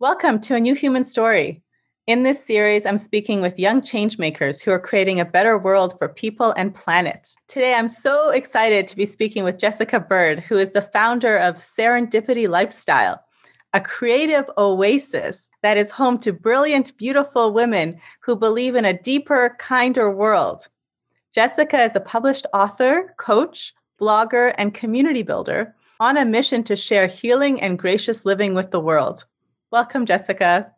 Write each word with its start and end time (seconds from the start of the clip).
Welcome 0.00 0.40
to 0.40 0.54
a 0.54 0.60
new 0.60 0.74
human 0.74 1.04
story. 1.04 1.62
In 2.06 2.22
this 2.22 2.42
series, 2.42 2.86
I'm 2.86 2.96
speaking 2.96 3.42
with 3.42 3.58
young 3.58 3.82
changemakers 3.82 4.62
who 4.62 4.70
are 4.70 4.80
creating 4.80 5.20
a 5.20 5.26
better 5.26 5.58
world 5.58 5.98
for 5.98 6.08
people 6.08 6.52
and 6.52 6.74
planet. 6.74 7.28
Today, 7.48 7.74
I'm 7.74 7.90
so 7.90 8.30
excited 8.30 8.86
to 8.86 8.96
be 8.96 9.04
speaking 9.04 9.44
with 9.44 9.58
Jessica 9.58 10.00
Bird, 10.00 10.40
who 10.40 10.56
is 10.56 10.70
the 10.70 10.80
founder 10.80 11.36
of 11.36 11.56
Serendipity 11.56 12.48
Lifestyle, 12.48 13.22
a 13.74 13.80
creative 13.82 14.50
oasis 14.56 15.50
that 15.62 15.76
is 15.76 15.90
home 15.90 16.18
to 16.20 16.32
brilliant, 16.32 16.96
beautiful 16.96 17.52
women 17.52 18.00
who 18.22 18.34
believe 18.34 18.76
in 18.76 18.86
a 18.86 18.98
deeper, 18.98 19.54
kinder 19.58 20.10
world. 20.10 20.66
Jessica 21.34 21.84
is 21.84 21.94
a 21.94 22.00
published 22.00 22.46
author, 22.54 23.14
coach, 23.18 23.74
blogger, 24.00 24.54
and 24.56 24.72
community 24.72 25.22
builder 25.22 25.74
on 26.00 26.16
a 26.16 26.24
mission 26.24 26.64
to 26.64 26.74
share 26.74 27.06
healing 27.06 27.60
and 27.60 27.78
gracious 27.78 28.24
living 28.24 28.54
with 28.54 28.70
the 28.70 28.80
world. 28.80 29.26
Welcome, 29.72 30.04
Jessica. 30.04 30.72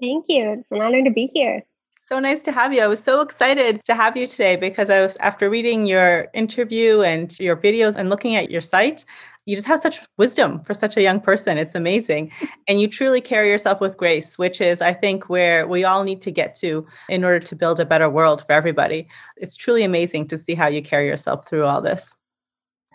Thank 0.00 0.26
you. 0.28 0.52
It's 0.52 0.70
an 0.70 0.80
honor 0.80 1.02
to 1.02 1.10
be 1.10 1.30
here. 1.34 1.64
So 2.08 2.20
nice 2.20 2.42
to 2.42 2.52
have 2.52 2.72
you. 2.72 2.80
I 2.80 2.86
was 2.86 3.02
so 3.02 3.20
excited 3.20 3.84
to 3.86 3.94
have 3.94 4.16
you 4.16 4.28
today 4.28 4.54
because 4.54 4.88
I 4.88 5.00
was 5.00 5.16
after 5.16 5.50
reading 5.50 5.86
your 5.86 6.28
interview 6.32 7.00
and 7.00 7.36
your 7.40 7.56
videos 7.56 7.96
and 7.96 8.08
looking 8.08 8.36
at 8.36 8.48
your 8.48 8.60
site, 8.60 9.04
you 9.46 9.56
just 9.56 9.66
have 9.66 9.80
such 9.80 10.00
wisdom 10.16 10.60
for 10.60 10.74
such 10.74 10.96
a 10.96 11.02
young 11.02 11.20
person. 11.20 11.58
It's 11.58 11.74
amazing. 11.74 12.30
And 12.68 12.80
you 12.80 12.88
truly 12.88 13.20
carry 13.20 13.48
yourself 13.48 13.80
with 13.80 13.96
grace, 13.96 14.38
which 14.38 14.60
is, 14.60 14.80
I 14.80 14.92
think, 14.92 15.28
where 15.28 15.66
we 15.68 15.84
all 15.84 16.02
need 16.02 16.20
to 16.22 16.32
get 16.32 16.56
to 16.56 16.86
in 17.08 17.22
order 17.24 17.40
to 17.40 17.56
build 17.56 17.78
a 17.78 17.84
better 17.84 18.10
world 18.10 18.44
for 18.44 18.52
everybody. 18.52 19.08
It's 19.36 19.56
truly 19.56 19.84
amazing 19.84 20.28
to 20.28 20.38
see 20.38 20.54
how 20.54 20.66
you 20.66 20.82
carry 20.82 21.06
yourself 21.06 21.48
through 21.48 21.64
all 21.64 21.80
this. 21.80 22.14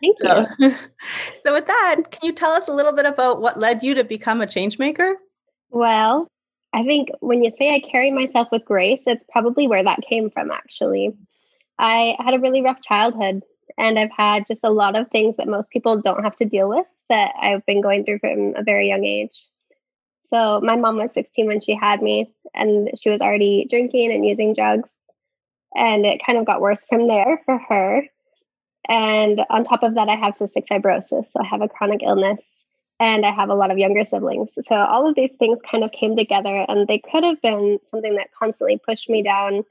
Thank 0.02 0.18
so, 0.18 0.46
you. 0.60 0.76
so, 1.46 1.54
with 1.54 1.68
that, 1.68 2.12
can 2.12 2.20
you 2.24 2.34
tell 2.34 2.52
us 2.52 2.68
a 2.68 2.74
little 2.74 2.94
bit 2.94 3.06
about 3.06 3.42
what 3.42 3.58
led 3.58 3.82
you 3.84 3.94
to 3.96 4.04
become 4.04 4.42
a 4.42 4.48
change 4.48 4.78
maker? 4.78 5.16
Well, 5.72 6.28
I 6.74 6.84
think 6.84 7.10
when 7.20 7.44
you 7.44 7.52
say 7.58 7.74
I 7.74 7.80
carry 7.80 8.12
myself 8.12 8.50
with 8.52 8.66
grace, 8.66 9.02
it's 9.08 9.26
probably 9.32 9.68
where 9.68 9.84
that 9.84 10.02
came 10.08 10.30
from, 10.30 10.52
actually. 10.52 11.14
I 11.80 12.16
had 12.20 12.34
a 12.34 12.40
really 12.40 12.62
rough 12.62 12.82
childhood, 12.84 13.44
and 13.78 14.00
I've 14.00 14.12
had 14.18 14.48
just 14.48 14.62
a 14.64 14.70
lot 14.72 14.96
of 14.96 15.10
things 15.10 15.38
that 15.38 15.48
most 15.48 15.70
people 15.70 16.02
don't 16.02 16.24
have 16.24 16.36
to 16.38 16.46
deal 16.46 16.70
with 16.70 16.86
that 17.10 17.34
I've 17.42 17.66
been 17.66 17.82
going 17.82 18.06
through 18.06 18.20
from 18.20 18.56
a 18.56 18.64
very 18.64 18.88
young 18.90 19.06
age. 19.06 19.32
So, 20.30 20.62
my 20.62 20.76
mom 20.78 20.98
was 20.98 21.12
16 21.14 21.48
when 21.48 21.62
she 21.62 21.76
had 21.76 22.02
me, 22.02 22.34
and 22.56 22.90
she 23.00 23.10
was 23.10 23.22
already 23.22 23.68
drinking 23.70 24.12
and 24.12 24.26
using 24.26 24.54
drugs. 24.54 24.90
And 25.76 26.06
it 26.06 26.22
kind 26.26 26.38
of 26.40 26.46
got 26.46 26.62
worse 26.62 26.86
from 26.90 27.08
there 27.08 27.42
for 27.46 27.58
her. 27.58 28.04
And 28.90 29.42
on 29.50 29.64
top 29.64 29.84
of 29.84 29.96
that, 29.96 30.10
I 30.10 30.16
have 30.16 30.38
cystic 30.38 30.68
fibrosis. 30.70 31.26
So, 31.32 31.42
I 31.42 31.46
have 31.46 31.62
a 31.62 31.70
chronic 31.70 32.02
illness 32.04 32.40
and 33.02 33.26
I 33.26 33.32
have 33.32 33.50
a 33.50 33.56
lot 33.56 33.72
of 33.72 33.80
younger 33.80 34.06
siblings. 34.06 34.50
So 34.68 34.76
all 34.76 35.10
of 35.10 35.16
these 35.16 35.32
things 35.40 35.58
kind 35.70 35.84
of 35.84 35.92
came 35.92 36.16
together 36.16 36.66
and 36.68 36.88
they 36.88 37.00
could 37.00 37.24
have 37.24 37.42
been 37.42 37.80
something 37.90 38.16
that 38.16 38.28
constantly 38.38 38.78
pushed 38.78 39.10
me 39.10 39.24
down, 39.24 39.64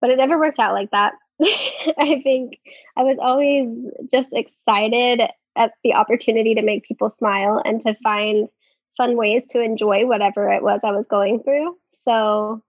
but 0.00 0.08
it 0.08 0.16
never 0.16 0.38
worked 0.38 0.58
out 0.58 0.72
like 0.72 0.90
that. 0.92 1.12
I 1.42 2.22
think 2.24 2.58
I 2.96 3.02
was 3.02 3.18
always 3.20 3.68
just 4.10 4.30
excited 4.32 5.20
at 5.54 5.72
the 5.84 5.92
opportunity 5.94 6.54
to 6.54 6.62
make 6.62 6.88
people 6.88 7.10
smile 7.10 7.60
and 7.62 7.82
to 7.82 7.94
find 7.94 8.48
fun 8.96 9.18
ways 9.18 9.42
to 9.50 9.60
enjoy 9.60 10.06
whatever 10.06 10.50
it 10.50 10.62
was 10.62 10.80
I 10.82 10.92
was 10.92 11.06
going 11.06 11.42
through. 11.42 11.76
So 12.06 12.62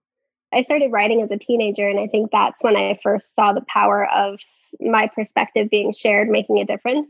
I 0.52 0.62
started 0.62 0.92
writing 0.92 1.22
as 1.22 1.30
a 1.30 1.38
teenager, 1.38 1.88
and 1.88 1.98
I 1.98 2.08
think 2.08 2.30
that's 2.30 2.62
when 2.62 2.76
I 2.76 2.98
first 3.02 3.34
saw 3.34 3.52
the 3.52 3.64
power 3.66 4.06
of 4.06 4.38
my 4.80 5.08
perspective 5.14 5.70
being 5.70 5.92
shared, 5.92 6.28
making 6.28 6.58
a 6.58 6.66
difference. 6.66 7.08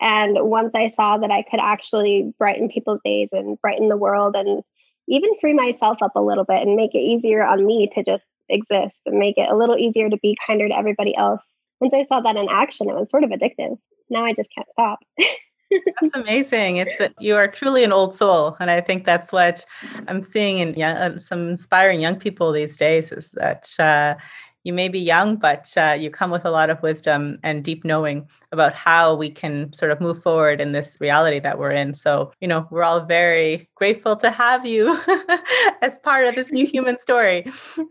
And 0.00 0.36
once 0.40 0.72
I 0.74 0.90
saw 0.90 1.18
that 1.18 1.30
I 1.30 1.42
could 1.42 1.60
actually 1.60 2.32
brighten 2.38 2.68
people's 2.68 3.00
days 3.04 3.28
and 3.32 3.60
brighten 3.60 3.88
the 3.88 3.96
world 3.96 4.34
and 4.36 4.62
even 5.08 5.30
free 5.40 5.52
myself 5.52 6.02
up 6.02 6.12
a 6.16 6.20
little 6.20 6.44
bit 6.44 6.62
and 6.62 6.76
make 6.76 6.94
it 6.94 6.98
easier 6.98 7.42
on 7.42 7.66
me 7.66 7.88
to 7.92 8.02
just 8.02 8.26
exist 8.48 8.96
and 9.06 9.18
make 9.18 9.36
it 9.36 9.50
a 9.50 9.56
little 9.56 9.76
easier 9.76 10.08
to 10.10 10.16
be 10.18 10.36
kinder 10.46 10.68
to 10.68 10.76
everybody 10.76 11.16
else. 11.16 11.40
Once 11.80 11.94
I 11.94 12.06
saw 12.06 12.20
that 12.20 12.36
in 12.36 12.48
action, 12.48 12.88
it 12.88 12.94
was 12.94 13.10
sort 13.10 13.24
of 13.24 13.30
addictive. 13.30 13.78
Now 14.10 14.24
I 14.24 14.32
just 14.32 14.50
can't 14.54 14.68
stop. 14.72 15.00
that's 15.20 16.14
amazing. 16.14 16.76
It's 16.76 17.00
a, 17.00 17.10
you 17.18 17.36
are 17.36 17.48
truly 17.48 17.84
an 17.84 17.92
old 17.92 18.14
soul, 18.14 18.56
and 18.60 18.70
I 18.70 18.80
think 18.80 19.04
that's 19.04 19.32
what 19.32 19.64
I'm 20.08 20.22
seeing 20.22 20.58
in 20.58 20.74
young, 20.74 20.96
uh, 20.96 21.18
some 21.18 21.48
inspiring 21.48 22.00
young 22.00 22.16
people 22.16 22.52
these 22.52 22.76
days. 22.76 23.12
Is 23.12 23.30
that 23.32 23.68
uh, 23.78 24.14
you 24.64 24.72
may 24.72 24.88
be 24.88 24.98
young, 24.98 25.36
but 25.36 25.72
uh, 25.76 25.96
you 25.98 26.10
come 26.10 26.30
with 26.30 26.44
a 26.44 26.50
lot 26.50 26.70
of 26.70 26.82
wisdom 26.82 27.38
and 27.42 27.62
deep 27.62 27.84
knowing 27.84 28.26
about 28.50 28.74
how 28.74 29.14
we 29.14 29.30
can 29.30 29.72
sort 29.74 29.90
of 29.90 30.00
move 30.00 30.22
forward 30.22 30.60
in 30.60 30.72
this 30.72 30.96
reality 31.00 31.38
that 31.38 31.58
we're 31.58 31.70
in. 31.70 31.92
So, 31.92 32.32
you 32.40 32.48
know, 32.48 32.66
we're 32.70 32.82
all 32.82 33.04
very 33.04 33.68
grateful 33.74 34.16
to 34.16 34.30
have 34.30 34.64
you 34.64 34.98
as 35.82 35.98
part 35.98 36.26
of 36.26 36.34
this 36.34 36.50
new 36.50 36.66
human 36.66 36.98
story. 36.98 37.44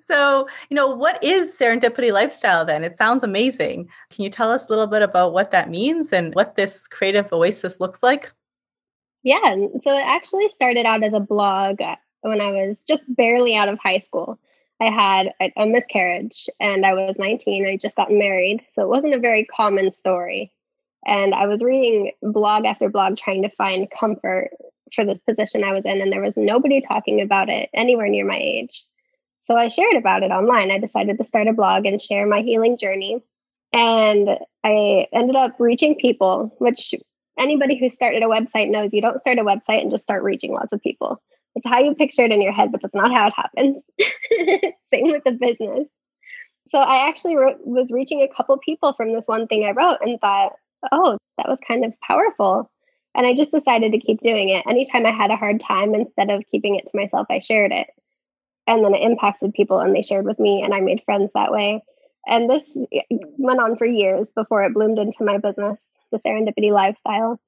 So, 0.07 0.47
you 0.69 0.75
know, 0.75 0.87
what 0.87 1.23
is 1.23 1.55
serendipity 1.55 2.11
lifestyle 2.11 2.65
then? 2.65 2.83
It 2.83 2.97
sounds 2.97 3.23
amazing. 3.23 3.87
Can 4.09 4.23
you 4.23 4.29
tell 4.29 4.51
us 4.51 4.67
a 4.67 4.69
little 4.69 4.87
bit 4.87 5.03
about 5.03 5.33
what 5.33 5.51
that 5.51 5.69
means 5.69 6.11
and 6.11 6.33
what 6.33 6.55
this 6.55 6.87
creative 6.87 7.31
oasis 7.31 7.79
looks 7.79 8.01
like? 8.01 8.31
Yeah. 9.21 9.55
So 9.83 9.97
it 9.97 10.05
actually 10.05 10.49
started 10.55 10.85
out 10.85 11.03
as 11.03 11.13
a 11.13 11.19
blog 11.19 11.79
when 12.21 12.41
I 12.41 12.51
was 12.51 12.77
just 12.87 13.03
barely 13.07 13.55
out 13.55 13.69
of 13.69 13.77
high 13.79 13.99
school. 13.99 14.39
I 14.81 14.85
had 14.85 15.33
a, 15.39 15.65
miscarriage 15.65 16.49
and 16.59 16.85
I 16.85 16.93
was 16.93 17.17
19. 17.17 17.65
I 17.65 17.77
just 17.77 17.95
got 17.95 18.11
married. 18.11 18.61
So 18.73 18.81
it 18.81 18.89
wasn't 18.89 19.13
a 19.13 19.19
very 19.19 19.45
common 19.45 19.93
story. 19.93 20.51
And 21.05 21.33
I 21.33 21.47
was 21.47 21.63
reading 21.63 22.11
blog 22.21 22.65
after 22.65 22.89
blog 22.89 23.17
trying 23.17 23.43
to 23.43 23.49
find 23.49 23.91
comfort 23.91 24.51
for 24.93 25.05
this 25.05 25.21
position 25.21 25.63
I 25.63 25.73
was 25.73 25.85
in, 25.85 26.01
and 26.01 26.11
there 26.11 26.21
was 26.21 26.37
nobody 26.37 26.79
talking 26.79 27.19
about 27.19 27.49
it 27.49 27.69
anywhere 27.73 28.07
near 28.07 28.25
my 28.25 28.37
age. 28.37 28.83
So 29.45 29.55
I 29.55 29.67
shared 29.67 29.95
about 29.95 30.23
it 30.23 30.31
online. 30.31 30.71
I 30.71 30.79
decided 30.79 31.17
to 31.17 31.23
start 31.23 31.47
a 31.47 31.53
blog 31.53 31.85
and 31.85 32.01
share 32.01 32.25
my 32.25 32.41
healing 32.41 32.77
journey. 32.77 33.21
And 33.73 34.29
I 34.63 35.07
ended 35.11 35.35
up 35.35 35.55
reaching 35.59 35.95
people, 35.95 36.55
which 36.59 36.93
anybody 37.37 37.77
who 37.77 37.89
started 37.89 38.23
a 38.23 38.27
website 38.27 38.69
knows 38.69 38.93
you 38.93 39.01
don't 39.01 39.19
start 39.19 39.39
a 39.39 39.43
website 39.43 39.81
and 39.81 39.91
just 39.91 40.03
start 40.03 40.23
reaching 40.23 40.53
lots 40.53 40.71
of 40.71 40.81
people. 40.81 41.21
It's 41.55 41.67
how 41.67 41.79
you 41.79 41.93
picture 41.95 42.23
it 42.23 42.31
in 42.31 42.41
your 42.41 42.53
head, 42.53 42.71
but 42.71 42.81
that's 42.81 42.95
not 42.95 43.11
how 43.11 43.27
it 43.27 43.33
happens. 43.35 43.83
Same 44.93 45.11
with 45.11 45.23
the 45.23 45.31
business. 45.31 45.87
So 46.71 46.79
I 46.79 47.07
actually 47.07 47.35
wrote, 47.35 47.57
was 47.63 47.91
reaching 47.91 48.21
a 48.21 48.35
couple 48.35 48.57
people 48.57 48.93
from 48.93 49.13
this 49.13 49.27
one 49.27 49.47
thing 49.47 49.63
I 49.63 49.71
wrote 49.71 49.97
and 50.01 50.19
thought, 50.19 50.53
oh, 50.91 51.17
that 51.37 51.47
was 51.47 51.59
kind 51.67 51.85
of 51.85 51.93
powerful. 52.05 52.71
And 53.15 53.27
I 53.27 53.35
just 53.35 53.51
decided 53.51 53.91
to 53.91 53.99
keep 53.99 54.21
doing 54.21 54.49
it. 54.49 54.63
Anytime 54.67 55.05
I 55.05 55.11
had 55.11 55.29
a 55.29 55.35
hard 55.35 55.59
time, 55.59 55.93
instead 55.93 56.31
of 56.31 56.43
keeping 56.49 56.75
it 56.75 56.85
to 56.85 56.97
myself, 56.97 57.27
I 57.29 57.39
shared 57.39 57.71
it. 57.71 57.87
And 58.65 58.83
then 58.83 58.95
it 58.95 59.03
impacted 59.03 59.53
people 59.53 59.79
and 59.79 59.95
they 59.95 60.01
shared 60.01 60.25
with 60.25 60.39
me, 60.39 60.61
and 60.63 60.73
I 60.73 60.79
made 60.79 61.03
friends 61.03 61.29
that 61.35 61.51
way. 61.51 61.83
And 62.25 62.49
this 62.49 62.63
went 63.37 63.59
on 63.59 63.77
for 63.77 63.85
years 63.85 64.31
before 64.31 64.63
it 64.63 64.73
bloomed 64.73 64.97
into 64.97 65.23
my 65.23 65.37
business, 65.37 65.77
the 66.11 66.19
serendipity 66.19 66.71
lifestyle. 66.71 67.39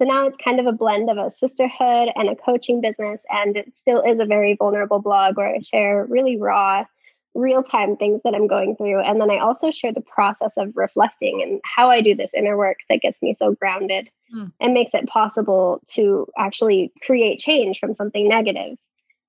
So 0.00 0.06
now 0.06 0.26
it's 0.26 0.36
kind 0.42 0.58
of 0.58 0.66
a 0.66 0.72
blend 0.72 1.10
of 1.10 1.18
a 1.18 1.30
sisterhood 1.30 2.08
and 2.14 2.30
a 2.30 2.36
coaching 2.36 2.80
business. 2.80 3.20
And 3.28 3.54
it 3.56 3.70
still 3.76 4.00
is 4.00 4.18
a 4.18 4.24
very 4.24 4.56
vulnerable 4.58 5.00
blog 5.00 5.36
where 5.36 5.54
I 5.54 5.60
share 5.60 6.06
really 6.06 6.38
raw, 6.38 6.86
real 7.34 7.62
time 7.62 7.96
things 7.96 8.22
that 8.24 8.34
I'm 8.34 8.46
going 8.46 8.76
through. 8.76 9.02
And 9.02 9.20
then 9.20 9.30
I 9.30 9.38
also 9.38 9.70
share 9.70 9.92
the 9.92 10.00
process 10.00 10.52
of 10.56 10.74
reflecting 10.74 11.42
and 11.42 11.60
how 11.64 11.90
I 11.90 12.00
do 12.00 12.14
this 12.14 12.30
inner 12.34 12.56
work 12.56 12.78
that 12.88 13.02
gets 13.02 13.20
me 13.20 13.36
so 13.38 13.52
grounded 13.52 14.08
mm. 14.34 14.50
and 14.58 14.72
makes 14.72 14.94
it 14.94 15.06
possible 15.06 15.82
to 15.88 16.26
actually 16.38 16.92
create 17.02 17.38
change 17.38 17.78
from 17.78 17.94
something 17.94 18.26
negative. 18.26 18.78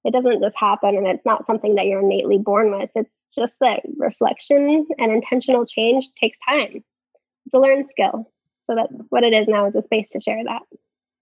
It 0.05 0.13
doesn't 0.13 0.41
just 0.41 0.57
happen 0.57 0.95
and 0.95 1.05
it's 1.05 1.25
not 1.25 1.45
something 1.45 1.75
that 1.75 1.87
you're 1.87 1.99
innately 1.99 2.37
born 2.37 2.71
with. 2.71 2.91
It's 2.95 3.11
just 3.35 3.55
that 3.59 3.81
reflection 3.97 4.87
and 4.97 5.11
intentional 5.11 5.65
change 5.65 6.07
takes 6.19 6.37
time. 6.47 6.81
It's 7.45 7.53
a 7.53 7.59
learned 7.59 7.87
skill. 7.91 8.31
So 8.71 8.75
that's 8.75 8.93
what 9.09 9.23
it 9.23 9.33
is 9.33 9.47
now 9.49 9.67
is 9.67 9.75
a 9.75 9.83
space 9.83 10.07
to 10.13 10.21
share 10.21 10.41
that. 10.45 10.61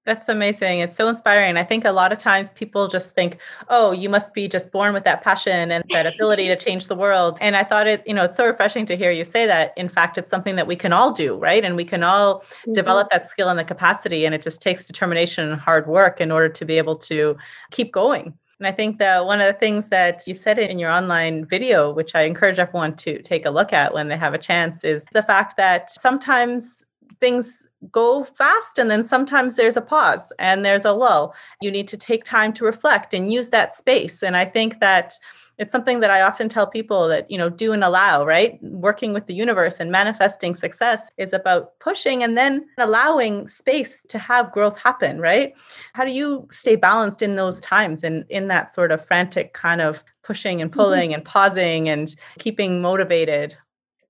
That's 0.06 0.30
amazing. 0.30 0.80
It's 0.80 0.96
so 0.96 1.08
inspiring. 1.08 1.58
I 1.58 1.64
think 1.64 1.84
a 1.84 1.92
lot 1.92 2.12
of 2.12 2.20
times 2.20 2.52
people 2.52 2.88
just 2.88 3.16
think, 3.16 3.38
oh, 3.70 3.92
you 3.92 4.08
must 4.08 4.36
be 4.36 4.48
just 4.48 4.72
born 4.72 4.94
with 4.94 5.04
that 5.06 5.24
passion 5.24 5.72
and 5.72 5.84
that 5.90 6.06
ability 6.06 6.48
to 6.48 6.56
change 6.56 6.88
the 6.88 6.96
world. 6.96 7.40
And 7.42 7.56
I 7.56 7.64
thought 7.64 7.88
it, 7.88 8.04
you 8.06 8.14
know, 8.14 8.24
it's 8.26 8.36
so 8.36 8.46
refreshing 8.46 8.86
to 8.86 8.96
hear 8.96 9.12
you 9.12 9.24
say 9.24 9.48
that. 9.48 9.74
In 9.78 9.90
fact, 9.90 10.18
it's 10.20 10.30
something 10.30 10.56
that 10.58 10.68
we 10.68 10.76
can 10.76 10.94
all 10.94 11.12
do, 11.12 11.38
right? 11.38 11.64
And 11.64 11.76
we 11.76 11.86
can 11.86 12.04
all 12.04 12.42
mm-hmm. 12.42 12.74
develop 12.74 13.10
that 13.10 13.30
skill 13.30 13.50
and 13.50 13.58
the 13.58 13.64
capacity. 13.64 14.26
And 14.26 14.36
it 14.36 14.44
just 14.44 14.62
takes 14.62 14.86
determination 14.86 15.50
and 15.50 15.60
hard 15.60 15.88
work 15.88 16.22
in 16.22 16.32
order 16.32 16.50
to 16.50 16.66
be 16.66 16.78
able 16.78 16.98
to 16.98 17.36
keep 17.72 17.92
going. 17.92 18.38
And 18.60 18.68
I 18.68 18.74
think 18.74 19.00
that 19.00 19.26
one 19.26 19.40
of 19.40 19.54
the 19.54 19.58
things 19.58 19.88
that 19.88 20.28
you 20.28 20.34
said 20.34 20.60
in 20.60 20.80
your 20.80 20.92
online 20.92 21.46
video, 21.46 21.94
which 21.94 22.14
I 22.14 22.24
encourage 22.24 22.60
everyone 22.60 22.96
to 22.98 23.22
take 23.22 23.46
a 23.46 23.52
look 23.52 23.72
at 23.74 23.94
when 23.94 24.10
they 24.10 24.18
have 24.18 24.34
a 24.34 24.38
chance, 24.38 24.84
is 24.84 25.06
the 25.14 25.24
fact 25.24 25.56
that 25.58 25.90
sometimes 25.90 26.86
things 27.20 27.66
go 27.92 28.24
fast 28.24 28.78
and 28.78 28.92
then 28.92 29.04
sometimes 29.08 29.56
there's 29.56 29.78
a 29.78 29.82
pause 29.82 30.32
and 30.40 30.66
there's 30.66 30.86
a 30.86 30.92
lull. 30.92 31.34
You 31.62 31.72
need 31.72 31.88
to 31.90 31.98
take 31.98 32.24
time 32.24 32.54
to 32.54 32.66
reflect 32.66 33.14
and 33.14 33.32
use 33.32 33.50
that 33.50 33.74
space. 33.74 34.22
And 34.24 34.36
I 34.36 34.46
think 34.46 34.80
that 34.80 35.14
it's 35.60 35.74
something 35.74 36.00
that 36.00 36.10
I 36.10 36.22
often 36.22 36.48
tell 36.48 36.68
people 36.68 37.10
that, 37.10 37.30
you 37.30 37.38
know, 37.38 37.50
do 37.50 37.74
and 37.74 37.84
allow, 37.84 38.26
right? 38.26 38.58
Working 38.64 39.14
with 39.14 39.28
the 39.28 39.34
universe 39.34 39.80
and 39.82 39.92
manifesting 39.92 40.56
success 40.56 41.12
is 41.18 41.34
about 41.34 41.78
pushing 41.80 42.24
and 42.24 42.38
then 42.38 42.66
allowing 42.78 43.50
space 43.50 43.96
to 44.08 44.18
have 44.18 44.54
growth 44.54 44.78
happen, 44.78 45.20
right? 45.20 45.54
How 45.94 46.06
do 46.06 46.12
you 46.12 46.48
stay 46.50 46.78
balanced 46.78 47.22
in 47.22 47.36
those 47.36 47.60
times 47.60 48.06
and 48.06 48.26
in 48.30 48.48
that 48.48 48.72
sort 48.72 48.92
of 48.92 49.06
frantic 49.06 49.54
kind 49.54 49.82
of 49.82 50.04
pushing 50.24 50.62
and 50.62 50.72
mm-hmm. 50.72 50.80
pulling 50.80 51.10
mm-hmm. 51.10 51.16
and 51.16 51.26
pausing 51.26 51.90
and 51.90 52.16
keeping 52.40 52.82
motivated? 52.82 53.58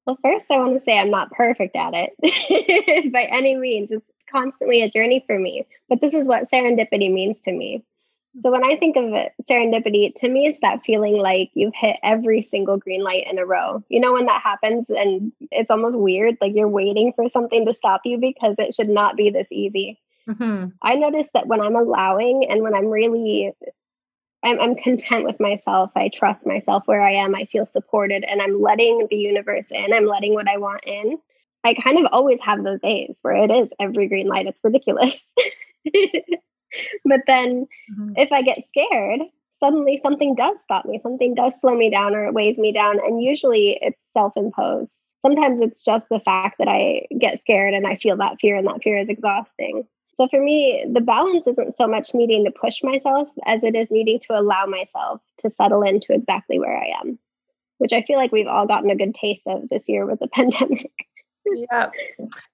Well, 0.10 0.18
first, 0.24 0.48
I 0.50 0.58
want 0.58 0.74
to 0.76 0.84
say 0.84 0.98
I'm 0.98 1.12
not 1.12 1.32
perfect 1.32 1.76
at 1.76 1.94
it 1.94 3.14
by 3.14 3.28
any 3.32 3.56
means. 3.56 3.90
It's 3.92 4.04
constantly 4.32 4.82
a 4.82 4.90
journey 4.90 5.24
for 5.28 5.38
me, 5.38 5.68
but 5.88 6.02
this 6.02 6.16
is 6.16 6.28
what 6.28 6.50
serendipity 6.50 7.14
means 7.14 7.38
to 7.46 7.52
me. 7.52 7.84
So 8.42 8.52
when 8.52 8.64
I 8.64 8.76
think 8.76 8.96
of 8.96 9.14
it, 9.14 9.34
serendipity, 9.48 10.12
to 10.16 10.28
me, 10.28 10.48
it's 10.48 10.58
that 10.64 10.82
feeling 10.84 11.18
like 11.18 11.52
you've 11.54 11.76
hit 11.76 12.00
every 12.02 12.42
single 12.50 12.78
green 12.78 13.04
light 13.04 13.26
in 13.30 13.38
a 13.38 13.46
row. 13.46 13.84
You 13.88 14.00
know, 14.00 14.14
when 14.14 14.26
that 14.26 14.42
happens 14.42 14.86
and 14.90 15.32
it's 15.52 15.70
almost 15.70 15.96
weird, 15.96 16.38
like 16.42 16.54
you're 16.56 16.68
waiting 16.68 17.14
for 17.16 17.30
something 17.30 17.68
to 17.68 17.76
stop 17.76 18.02
you 18.04 18.18
because 18.18 18.56
it 18.58 18.74
should 18.74 18.90
not 18.90 19.16
be 19.16 19.30
this 19.30 19.48
easy. 19.52 20.00
Mm-hmm. 20.28 20.70
I 20.82 20.96
notice 20.96 21.30
that 21.36 21.46
when 21.46 21.62
I'm 21.62 21.76
allowing 21.76 22.48
and 22.50 22.64
when 22.64 22.74
I'm 22.74 22.88
really, 22.88 23.54
I'm, 24.44 24.60
I'm 24.60 24.76
content 24.76 25.26
with 25.26 25.40
myself, 25.40 25.92
I 25.96 26.10
trust 26.10 26.46
myself 26.46 26.84
where 26.86 27.02
I 27.02 27.12
am, 27.12 27.36
I 27.36 27.46
feel 27.46 27.66
supported, 27.66 28.24
and 28.24 28.42
I'm 28.42 28.62
letting 28.62 29.08
the 29.10 29.18
universe 29.18 29.66
in, 29.70 29.94
I'm 29.94 30.06
letting 30.06 30.34
what 30.34 30.50
I 30.50 30.58
want 30.58 30.84
in. 30.86 31.18
I 31.64 31.74
kind 31.74 32.00
of 32.00 32.08
always 32.12 32.40
have 32.42 32.64
those 32.64 32.80
days 32.80 33.18
where 33.22 33.36
it 33.36 33.52
is 33.52 33.68
every 33.80 34.08
green 34.08 34.28
light. 34.28 34.48
It's 34.48 34.62
ridiculous. 34.64 35.22
but 37.06 37.22
then 37.28 37.68
mm-hmm. 37.92 38.14
if 38.16 38.32
I 38.32 38.42
get 38.44 38.64
scared, 38.70 39.22
suddenly 39.60 40.00
something 40.02 40.36
does 40.36 40.62
stop 40.62 40.86
me, 40.86 41.00
something 41.00 41.36
does 41.36 41.54
slow 41.60 41.76
me 41.76 41.90
down 41.90 42.16
or 42.16 42.26
it 42.26 42.34
weighs 42.34 42.58
me 42.58 42.72
down. 42.72 43.00
And 43.00 43.22
usually 43.22 43.78
it's 43.82 44.00
self 44.14 44.38
imposed. 44.38 44.94
Sometimes 45.22 45.60
it's 45.62 45.84
just 45.84 46.08
the 46.10 46.22
fact 46.22 46.60
that 46.60 46.70
I 46.70 47.06
get 47.20 47.42
scared 47.42 47.74
and 47.74 47.86
I 47.86 47.98
feel 47.98 48.16
that 48.18 48.40
fear, 48.40 48.56
and 48.56 48.68
that 48.68 48.82
fear 48.82 48.98
is 48.98 49.10
exhausting. 49.10 49.86
So 50.20 50.28
for 50.28 50.42
me, 50.42 50.86
the 50.92 51.00
balance 51.00 51.48
isn't 51.48 51.78
so 51.78 51.88
much 51.88 52.14
needing 52.14 52.44
to 52.44 52.52
push 52.52 52.84
myself 52.84 53.30
as 53.46 53.64
it 53.64 53.74
is 53.74 53.88
needing 53.90 54.20
to 54.28 54.38
allow 54.38 54.66
myself 54.66 55.22
to 55.40 55.50
settle 55.50 55.82
into 55.82 56.12
exactly 56.12 56.60
where 56.60 56.78
I 56.78 56.88
am, 57.02 57.18
which 57.78 57.94
I 57.94 58.02
feel 58.02 58.18
like 58.18 58.34
we've 58.34 58.46
all 58.46 58.68
gotten 58.68 58.90
a 58.90 58.98
good 58.98 59.16
taste 59.16 59.44
of 59.48 59.70
this 59.70 59.84
year 59.88 60.06
with 60.06 60.20
the 60.20 60.28
pandemic. 60.34 60.92
Yeah. 61.46 61.90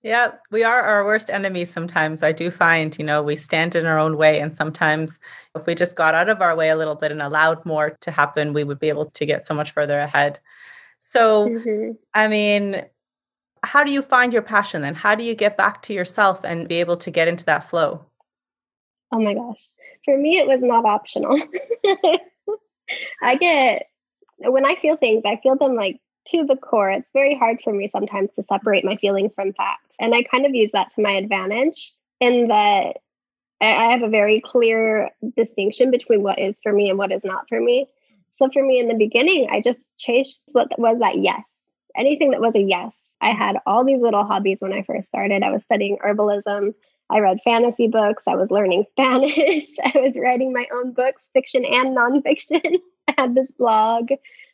Yeah 0.04 0.32
we 0.52 0.64
are 0.64 0.82
our 0.82 1.04
worst 1.04 1.32
enemies 1.32 1.72
sometimes. 1.72 2.22
I 2.22 2.32
do 2.32 2.52
find 2.52 2.98
you 3.00 3.04
know 3.04 3.24
we 3.24 3.36
stand 3.36 3.76
in 3.76 3.88
our 3.88 3.98
own 3.98 4.16
way 4.16 4.40
and 4.40 4.56
sometimes 4.56 5.20
if 5.56 5.66
we 5.66 5.74
just 5.74 5.96
got 5.96 6.14
out 6.14 6.30
of 6.30 6.42
our 6.42 6.56
way 6.56 6.70
a 6.70 6.78
little 6.78 6.96
bit 6.96 7.12
and 7.12 7.22
allowed 7.22 7.66
more 7.66 7.98
to 8.02 8.12
happen 8.12 8.54
we 8.54 8.64
would 8.64 8.80
be 8.80 8.90
able 8.90 9.10
to 9.10 9.26
get 9.26 9.46
so 9.46 9.56
much 9.56 9.72
further 9.72 10.00
ahead. 10.00 10.40
So 11.00 11.50
mm-hmm. 11.50 11.92
i 12.14 12.28
mean 12.28 12.86
how 13.66 13.84
do 13.84 13.92
you 13.92 14.02
find 14.02 14.34
your 14.34 14.42
passion 14.42 14.84
and 14.84 14.96
how 14.96 15.16
do 15.16 15.24
you 15.24 15.36
get 15.36 15.58
back 15.58 15.82
to 15.84 15.94
yourself 15.94 16.40
and 16.44 16.68
be 16.68 16.76
able 16.76 16.98
to 16.98 17.12
get 17.12 17.28
into 17.28 17.46
that 17.46 17.70
flow 17.70 18.06
oh 19.12 19.20
my 19.20 19.34
gosh 19.34 19.68
for 20.04 20.18
me 20.18 20.38
it 20.38 20.48
was 20.48 20.62
not 20.62 20.86
optional 20.86 21.40
i 23.22 23.36
get 23.36 23.88
when 24.40 24.66
i 24.66 24.76
feel 24.76 24.98
things 24.98 25.24
i 25.26 25.40
feel 25.44 25.56
them 25.56 25.76
like 25.76 26.00
to 26.28 26.46
the 26.46 26.56
core. 26.56 26.90
It's 26.90 27.12
very 27.12 27.36
hard 27.36 27.60
for 27.64 27.74
me 27.74 27.90
sometimes 27.92 28.30
to 28.36 28.44
separate 28.50 28.86
my 28.86 28.96
feelings 28.98 29.34
from 29.34 29.54
facts. 29.54 29.96
And 30.00 30.14
I 30.14 30.24
kind 30.24 30.46
of 30.46 30.56
use 30.56 30.72
that 30.72 30.92
to 30.92 31.02
my 31.02 31.12
advantage 31.12 31.94
in 32.20 32.48
that 32.48 32.98
I 33.62 33.92
have 33.92 34.04
a 34.04 34.10
very 34.10 34.42
clear 34.42 35.10
distinction 35.38 35.92
between 35.92 36.24
what 36.24 36.40
is 36.40 36.60
for 36.62 36.74
me 36.74 36.90
and 36.90 36.98
what 36.98 37.12
is 37.12 37.24
not 37.24 37.48
for 37.48 37.60
me. 37.60 37.88
So 38.36 38.50
for 38.52 38.64
me 38.64 38.80
in 38.80 38.88
the 38.88 38.96
beginning, 38.96 39.48
I 39.50 39.62
just 39.62 39.82
chased 39.98 40.44
what 40.52 40.68
was 40.78 41.00
that 41.00 41.22
yes. 41.22 41.42
Anything 41.96 42.32
that 42.32 42.42
was 42.42 42.54
a 42.56 42.62
yes. 42.62 42.92
I 43.22 43.32
had 43.32 43.58
all 43.66 43.84
these 43.84 44.02
little 44.02 44.24
hobbies 44.24 44.58
when 44.60 44.74
I 44.74 44.84
first 44.84 45.08
started. 45.08 45.44
I 45.44 45.52
was 45.52 45.64
studying 45.64 45.98
herbalism. 45.98 46.74
I 47.10 47.20
read 47.20 47.42
fantasy 47.42 47.88
books. 47.88 48.24
I 48.28 48.36
was 48.36 48.52
learning 48.52 48.86
Spanish. 48.90 49.68
I 49.84 50.00
was 50.00 50.18
writing 50.18 50.54
my 50.54 50.66
own 50.74 50.94
books, 50.94 51.24
fiction 51.34 51.66
and 51.66 51.96
nonfiction. 51.96 52.80
I 53.08 53.14
had 53.18 53.36
this 53.36 53.52
blog. 53.52 54.10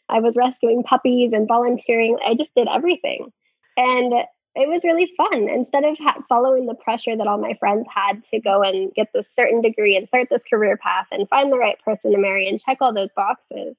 I 0.10 0.20
was 0.20 0.36
rescuing 0.36 0.84
puppies 0.84 1.32
and 1.34 1.48
volunteering. 1.48 2.18
I 2.26 2.36
just 2.36 2.54
did 2.54 2.68
everything. 2.68 3.32
And 3.78 4.14
it 4.56 4.68
was 4.68 4.84
really 4.84 5.12
fun. 5.16 5.48
Instead 5.48 5.86
of 5.86 5.98
ha- 5.98 6.22
following 6.28 6.66
the 6.66 6.76
pressure 6.76 7.16
that 7.16 7.28
all 7.28 7.38
my 7.38 7.54
friends 7.54 7.88
had 7.90 8.22
to 8.24 8.40
go 8.40 8.62
and 8.62 8.94
get 8.94 9.08
this 9.14 9.28
certain 9.36 9.62
degree 9.62 9.96
and 9.96 10.08
start 10.08 10.28
this 10.30 10.44
career 10.50 10.76
path 10.76 11.08
and 11.12 11.30
find 11.30 11.52
the 11.52 11.58
right 11.58 11.80
person 11.86 12.12
to 12.12 12.18
marry 12.18 12.48
and 12.48 12.60
check 12.60 12.78
all 12.82 12.94
those 12.94 13.12
boxes, 13.12 13.78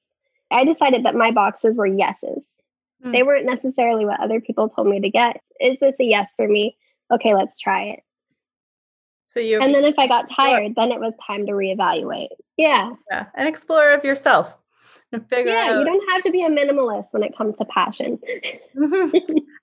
I 0.49 0.65
decided 0.65 1.05
that 1.05 1.15
my 1.15 1.31
boxes 1.31 1.77
were 1.77 1.85
yeses. 1.85 2.43
Mm. 3.03 3.11
They 3.11 3.23
weren't 3.23 3.45
necessarily 3.45 4.05
what 4.05 4.19
other 4.19 4.39
people 4.41 4.69
told 4.69 4.87
me 4.87 4.99
to 5.01 5.09
get. 5.09 5.41
Is 5.59 5.77
this 5.79 5.95
a 5.99 6.03
yes 6.03 6.33
for 6.35 6.47
me? 6.47 6.77
Okay, 7.11 7.33
let's 7.33 7.59
try 7.59 7.83
it. 7.85 7.99
So 9.25 9.39
you 9.39 9.59
And 9.59 9.73
then 9.73 9.83
if 9.83 9.95
I 9.97 10.07
got 10.07 10.29
tired, 10.29 10.73
then 10.75 10.91
it 10.91 10.99
was 10.99 11.15
time 11.25 11.45
to 11.47 11.53
reevaluate. 11.53 12.27
Yeah. 12.55 12.91
Yeah. 13.09 13.25
An 13.35 13.47
explorer 13.47 13.93
of 13.93 14.03
yourself 14.03 14.53
figure 15.29 15.51
yeah, 15.51 15.69
out. 15.69 15.79
you 15.79 15.85
don't 15.85 16.11
have 16.11 16.23
to 16.23 16.31
be 16.31 16.43
a 16.43 16.49
minimalist 16.49 17.11
when 17.11 17.23
it 17.23 17.35
comes 17.37 17.55
to 17.57 17.65
passion. 17.65 18.19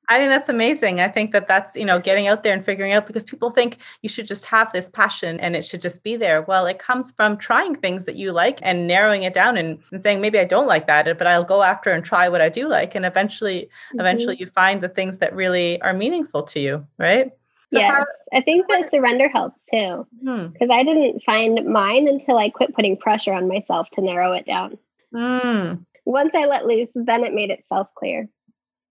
I 0.08 0.18
think 0.18 0.30
that's 0.30 0.48
amazing. 0.48 1.00
I 1.00 1.08
think 1.08 1.30
that 1.32 1.46
that's, 1.46 1.76
you 1.76 1.84
know, 1.84 2.00
getting 2.00 2.26
out 2.26 2.42
there 2.42 2.52
and 2.52 2.64
figuring 2.64 2.92
out 2.92 3.06
because 3.06 3.22
people 3.22 3.50
think 3.50 3.78
you 4.02 4.08
should 4.08 4.26
just 4.26 4.44
have 4.46 4.72
this 4.72 4.88
passion 4.88 5.38
and 5.38 5.54
it 5.54 5.64
should 5.64 5.80
just 5.80 6.02
be 6.02 6.16
there. 6.16 6.42
Well, 6.42 6.66
it 6.66 6.80
comes 6.80 7.12
from 7.12 7.36
trying 7.36 7.76
things 7.76 8.06
that 8.06 8.16
you 8.16 8.32
like 8.32 8.58
and 8.62 8.88
narrowing 8.88 9.22
it 9.22 9.34
down 9.34 9.56
and, 9.56 9.78
and 9.92 10.02
saying, 10.02 10.20
maybe 10.20 10.40
I 10.40 10.44
don't 10.44 10.66
like 10.66 10.88
that, 10.88 11.06
but 11.16 11.26
I'll 11.28 11.44
go 11.44 11.62
after 11.62 11.90
and 11.90 12.04
try 12.04 12.28
what 12.28 12.40
I 12.40 12.48
do 12.48 12.66
like. 12.66 12.96
And 12.96 13.06
eventually, 13.06 13.62
mm-hmm. 13.62 14.00
eventually 14.00 14.36
you 14.36 14.46
find 14.48 14.80
the 14.80 14.88
things 14.88 15.18
that 15.18 15.34
really 15.34 15.80
are 15.82 15.92
meaningful 15.92 16.42
to 16.42 16.60
you, 16.60 16.86
right? 16.98 17.30
So 17.72 17.78
yes, 17.78 17.92
how, 17.92 18.06
I 18.32 18.40
think 18.40 18.68
that 18.68 18.90
surrender 18.90 19.28
helps 19.28 19.62
too. 19.72 20.04
Because 20.20 20.52
hmm. 20.60 20.72
I 20.72 20.82
didn't 20.82 21.22
find 21.22 21.64
mine 21.66 22.08
until 22.08 22.36
I 22.36 22.50
quit 22.50 22.74
putting 22.74 22.96
pressure 22.96 23.32
on 23.32 23.46
myself 23.46 23.88
to 23.90 24.00
narrow 24.00 24.32
it 24.32 24.44
down. 24.44 24.76
Mm. 25.14 25.84
Once 26.04 26.30
I 26.34 26.46
let 26.46 26.66
loose, 26.66 26.90
then 26.94 27.24
it 27.24 27.34
made 27.34 27.50
itself 27.50 27.88
clear. 27.96 28.28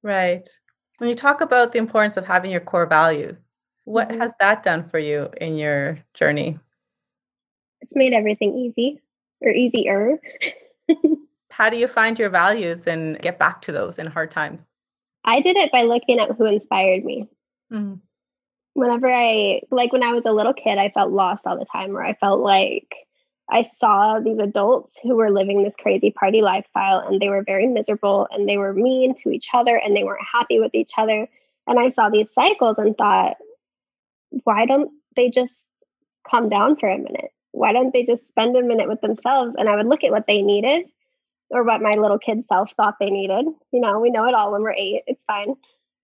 Right. 0.04 0.48
When 0.98 1.10
you 1.10 1.16
talk 1.16 1.42
about 1.42 1.72
the 1.72 1.80
importance 1.80 2.18
of 2.18 2.26
having 2.26 2.52
your 2.52 2.62
core 2.62 2.86
values, 2.86 3.46
what 3.86 4.10
mm-hmm. 4.10 4.22
has 4.22 4.32
that 4.40 4.64
done 4.64 4.88
for 4.88 5.00
you 5.00 5.30
in 5.40 5.58
your 5.58 6.00
journey? 6.14 6.60
It's 7.82 7.96
made 7.96 8.14
everything 8.14 8.56
easy 8.56 9.02
or 9.42 9.52
easier. 9.52 10.20
How 11.52 11.70
do 11.70 11.78
you 11.78 11.88
find 11.88 12.20
your 12.20 12.30
values 12.30 12.86
and 12.86 13.20
get 13.20 13.40
back 13.40 13.62
to 13.64 13.72
those 13.72 13.98
in 13.98 14.08
hard 14.08 14.32
times? 14.32 14.70
I 15.26 15.42
did 15.42 15.58
it 15.58 15.72
by 15.72 15.84
looking 15.84 16.20
at 16.20 16.32
who 16.32 16.46
inspired 16.46 17.04
me. 17.04 17.28
Mm-hmm. 17.72 17.96
Whenever 18.74 19.12
I, 19.12 19.62
like 19.72 19.92
when 19.92 20.04
I 20.04 20.14
was 20.14 20.24
a 20.26 20.34
little 20.34 20.54
kid, 20.54 20.78
I 20.78 20.90
felt 20.90 21.12
lost 21.12 21.46
all 21.46 21.58
the 21.58 21.66
time, 21.66 21.96
or 21.96 22.04
I 22.04 22.14
felt 22.14 22.40
like 22.40 22.96
I 23.52 23.64
saw 23.64 24.20
these 24.20 24.38
adults 24.38 25.00
who 25.02 25.16
were 25.16 25.32
living 25.32 25.64
this 25.64 25.76
crazy 25.76 26.12
party 26.12 26.42
lifestyle 26.42 27.00
and 27.00 27.20
they 27.20 27.30
were 27.30 27.44
very 27.44 27.68
miserable 27.68 28.28
and 28.32 28.48
they 28.48 28.58
were 28.58 28.74
mean 28.74 29.16
to 29.16 29.32
each 29.32 29.50
other 29.54 29.76
and 29.76 29.96
they 29.96 30.04
weren't 30.04 30.26
happy 30.32 30.60
with 30.60 30.76
each 30.76 30.92
other. 30.98 31.28
And 31.66 31.80
I 31.80 31.90
saw 31.90 32.10
these 32.10 32.32
cycles 32.34 32.78
and 32.78 32.96
thought, 32.96 33.38
why 34.44 34.66
don't 34.66 34.92
they 35.16 35.30
just 35.30 35.54
calm 36.28 36.50
down 36.50 36.76
for 36.76 36.90
a 36.90 36.98
minute? 36.98 37.32
Why 37.52 37.74
don't 37.74 37.92
they 37.92 38.06
just 38.06 38.28
spend 38.28 38.56
a 38.56 38.62
minute 38.62 38.88
with 38.88 39.02
themselves? 39.02 39.56
And 39.58 39.68
I 39.68 39.76
would 39.76 39.88
look 39.88 40.04
at 40.04 40.12
what 40.12 40.28
they 40.28 40.44
needed 40.44 40.86
or 41.50 41.64
what 41.64 41.82
my 41.82 41.92
little 41.92 42.20
kid 42.20 42.46
self 42.48 42.72
thought 42.74 42.96
they 43.00 43.10
needed. 43.10 43.46
You 43.72 43.82
know, 43.82 44.00
we 44.00 44.12
know 44.12 44.26
it 44.26 44.36
all 44.36 44.52
when 44.52 44.62
we're 44.62 44.74
eight, 44.74 45.04
it's 45.08 45.24
fine. 45.26 45.56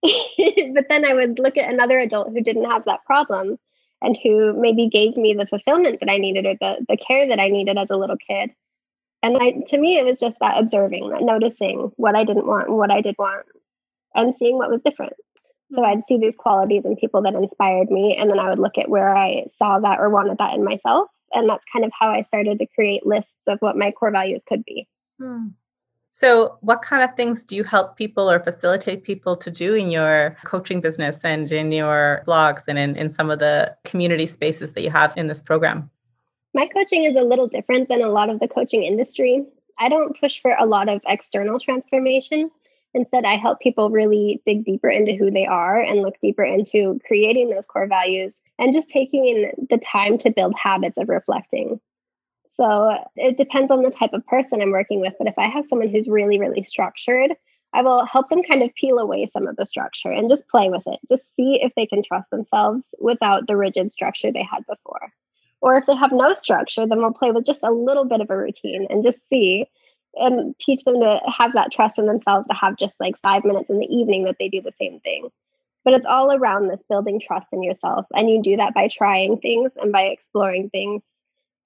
but 0.73 0.85
then 0.89 1.05
I 1.05 1.13
would 1.13 1.37
look 1.37 1.57
at 1.57 1.71
another 1.71 1.99
adult 1.99 2.29
who 2.29 2.41
didn't 2.41 2.69
have 2.69 2.85
that 2.85 3.05
problem 3.05 3.59
and 4.01 4.17
who 4.21 4.53
maybe 4.59 4.87
gave 4.87 5.17
me 5.17 5.33
the 5.33 5.47
fulfillment 5.47 5.99
that 5.99 6.09
I 6.09 6.17
needed 6.17 6.45
or 6.45 6.55
the, 6.59 6.85
the 6.87 6.97
care 6.97 7.27
that 7.27 7.39
I 7.39 7.49
needed 7.49 7.77
as 7.77 7.89
a 7.89 7.97
little 7.97 8.17
kid. 8.17 8.51
And 9.23 9.37
I, 9.37 9.53
to 9.69 9.77
me, 9.77 9.97
it 9.97 10.05
was 10.05 10.19
just 10.19 10.37
that 10.39 10.59
observing, 10.59 11.09
that 11.09 11.23
noticing 11.23 11.91
what 11.95 12.15
I 12.15 12.23
didn't 12.23 12.45
want 12.45 12.67
and 12.67 12.77
what 12.77 12.91
I 12.91 13.01
did 13.01 13.15
want, 13.17 13.45
and 14.13 14.35
seeing 14.35 14.57
what 14.57 14.69
was 14.69 14.81
different. 14.85 15.13
So 15.73 15.81
hmm. 15.81 15.85
I'd 15.85 16.03
see 16.07 16.17
these 16.17 16.35
qualities 16.35 16.85
in 16.85 16.95
people 16.95 17.23
that 17.23 17.33
inspired 17.33 17.89
me, 17.89 18.15
and 18.19 18.29
then 18.29 18.39
I 18.39 18.49
would 18.49 18.59
look 18.59 18.77
at 18.77 18.89
where 18.89 19.15
I 19.15 19.45
saw 19.57 19.79
that 19.79 19.99
or 19.99 20.09
wanted 20.09 20.37
that 20.37 20.53
in 20.53 20.63
myself. 20.63 21.09
And 21.33 21.49
that's 21.49 21.65
kind 21.73 21.83
of 21.83 21.91
how 21.99 22.11
I 22.11 22.21
started 22.21 22.59
to 22.59 22.67
create 22.67 23.05
lists 23.05 23.33
of 23.47 23.57
what 23.59 23.75
my 23.75 23.91
core 23.91 24.11
values 24.11 24.43
could 24.47 24.63
be. 24.63 24.87
Hmm. 25.19 25.47
So, 26.17 26.57
what 26.61 26.81
kind 26.81 27.03
of 27.03 27.13
things 27.17 27.43
do 27.43 27.57
you 27.57 27.65
help 27.65 27.97
people 27.97 28.31
or 28.31 28.39
facilitate 28.39 29.03
people 29.03 29.35
to 29.35 29.51
do 29.51 29.73
in 29.73 29.89
your 29.89 30.37
coaching 30.45 30.79
business 30.79 31.25
and 31.25 31.51
in 31.51 31.73
your 31.73 32.23
blogs 32.25 32.69
and 32.69 32.79
in, 32.79 32.95
in 32.95 33.09
some 33.09 33.29
of 33.29 33.39
the 33.39 33.75
community 33.83 34.25
spaces 34.25 34.71
that 34.71 34.81
you 34.81 34.89
have 34.91 35.11
in 35.17 35.27
this 35.27 35.41
program? 35.41 35.89
My 36.53 36.67
coaching 36.67 37.03
is 37.03 37.17
a 37.17 37.21
little 37.21 37.49
different 37.49 37.89
than 37.89 38.01
a 38.01 38.07
lot 38.07 38.29
of 38.29 38.39
the 38.39 38.47
coaching 38.47 38.83
industry. 38.83 39.43
I 39.77 39.89
don't 39.89 40.17
push 40.17 40.41
for 40.41 40.55
a 40.57 40.65
lot 40.65 40.87
of 40.87 41.01
external 41.05 41.59
transformation. 41.59 42.49
Instead, 42.93 43.25
I 43.25 43.35
help 43.35 43.59
people 43.59 43.89
really 43.89 44.41
dig 44.45 44.63
deeper 44.63 44.89
into 44.89 45.15
who 45.15 45.29
they 45.29 45.45
are 45.45 45.81
and 45.81 46.01
look 46.01 46.15
deeper 46.21 46.45
into 46.45 46.97
creating 47.05 47.49
those 47.49 47.65
core 47.65 47.87
values 47.87 48.37
and 48.57 48.73
just 48.73 48.89
taking 48.89 49.51
the 49.69 49.79
time 49.79 50.17
to 50.19 50.29
build 50.29 50.55
habits 50.55 50.97
of 50.97 51.09
reflecting. 51.09 51.81
So 52.55 52.97
it 53.15 53.37
depends 53.37 53.71
on 53.71 53.81
the 53.81 53.89
type 53.89 54.13
of 54.13 54.25
person 54.27 54.61
I'm 54.61 54.71
working 54.71 55.01
with. 55.01 55.13
But 55.17 55.27
if 55.27 55.37
I 55.37 55.47
have 55.47 55.67
someone 55.67 55.89
who's 55.89 56.07
really, 56.07 56.39
really 56.39 56.63
structured, 56.63 57.31
I 57.73 57.81
will 57.81 58.05
help 58.05 58.29
them 58.29 58.43
kind 58.43 58.63
of 58.63 58.73
peel 58.75 58.99
away 58.99 59.27
some 59.27 59.47
of 59.47 59.57
the 59.57 59.65
structure 59.65 60.09
and 60.09 60.29
just 60.29 60.47
play 60.47 60.69
with 60.69 60.83
it. 60.85 60.99
Just 61.09 61.25
see 61.35 61.59
if 61.61 61.73
they 61.75 61.85
can 61.85 62.01
trust 62.01 62.29
themselves 62.29 62.85
without 62.99 63.47
the 63.47 63.57
rigid 63.57 63.91
structure 63.91 64.31
they 64.31 64.47
had 64.49 64.65
before. 64.67 65.11
Or 65.61 65.75
if 65.75 65.85
they 65.85 65.95
have 65.95 66.11
no 66.13 66.35
structure, 66.35 66.87
then 66.87 66.99
we'll 66.99 67.11
play 67.11 67.31
with 67.31 67.45
just 67.45 67.63
a 67.63 67.71
little 67.71 68.05
bit 68.05 68.21
of 68.21 68.29
a 68.29 68.37
routine 68.37 68.87
and 68.89 69.03
just 69.03 69.27
see 69.27 69.65
and 70.15 70.57
teach 70.57 70.83
them 70.85 71.01
to 71.01 71.19
have 71.27 71.53
that 71.53 71.71
trust 71.71 71.97
in 71.97 72.05
themselves 72.05 72.47
to 72.47 72.53
have 72.53 72.77
just 72.77 72.95
like 73.01 73.17
five 73.17 73.43
minutes 73.43 73.69
in 73.69 73.79
the 73.79 73.93
evening 73.93 74.23
that 74.23 74.37
they 74.39 74.47
do 74.47 74.61
the 74.61 74.71
same 74.79 75.01
thing. 75.01 75.27
But 75.83 75.93
it's 75.93 76.05
all 76.05 76.31
around 76.31 76.67
this 76.67 76.83
building 76.87 77.19
trust 77.19 77.49
in 77.51 77.61
yourself. 77.61 78.05
And 78.13 78.29
you 78.29 78.41
do 78.41 78.55
that 78.55 78.73
by 78.73 78.87
trying 78.87 79.39
things 79.39 79.71
and 79.75 79.91
by 79.91 80.03
exploring 80.03 80.69
things 80.69 81.01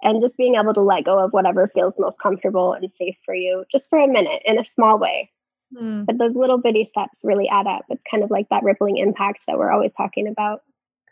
and 0.02 0.22
just 0.22 0.38
being 0.38 0.56
able 0.56 0.74
to 0.74 0.82
let 0.82 1.06
go 1.06 1.20
of 1.20 1.32
whatever 1.32 1.68
feels 1.68 2.00
most 2.00 2.22
comfortable 2.22 2.74
and 2.74 2.90
safe 2.98 3.18
for 3.26 3.36
you 3.36 3.66
just 3.72 3.90
for 3.90 4.00
a 4.00 4.08
minute 4.08 4.42
in 4.46 4.60
a 4.60 4.66
small 4.66 4.98
way. 4.98 5.30
Mm. 5.76 6.06
But 6.06 6.18
those 6.18 6.34
little 6.34 6.58
bitty 6.58 6.86
steps 6.86 7.22
really 7.24 7.48
add 7.48 7.68
up. 7.68 7.86
It's 7.90 8.04
kind 8.10 8.24
of 8.24 8.32
like 8.32 8.50
that 8.50 8.64
rippling 8.64 8.98
impact 8.98 9.44
that 9.48 9.58
we're 9.58 9.72
always 9.72 9.94
talking 9.94 10.28
about. 10.28 10.62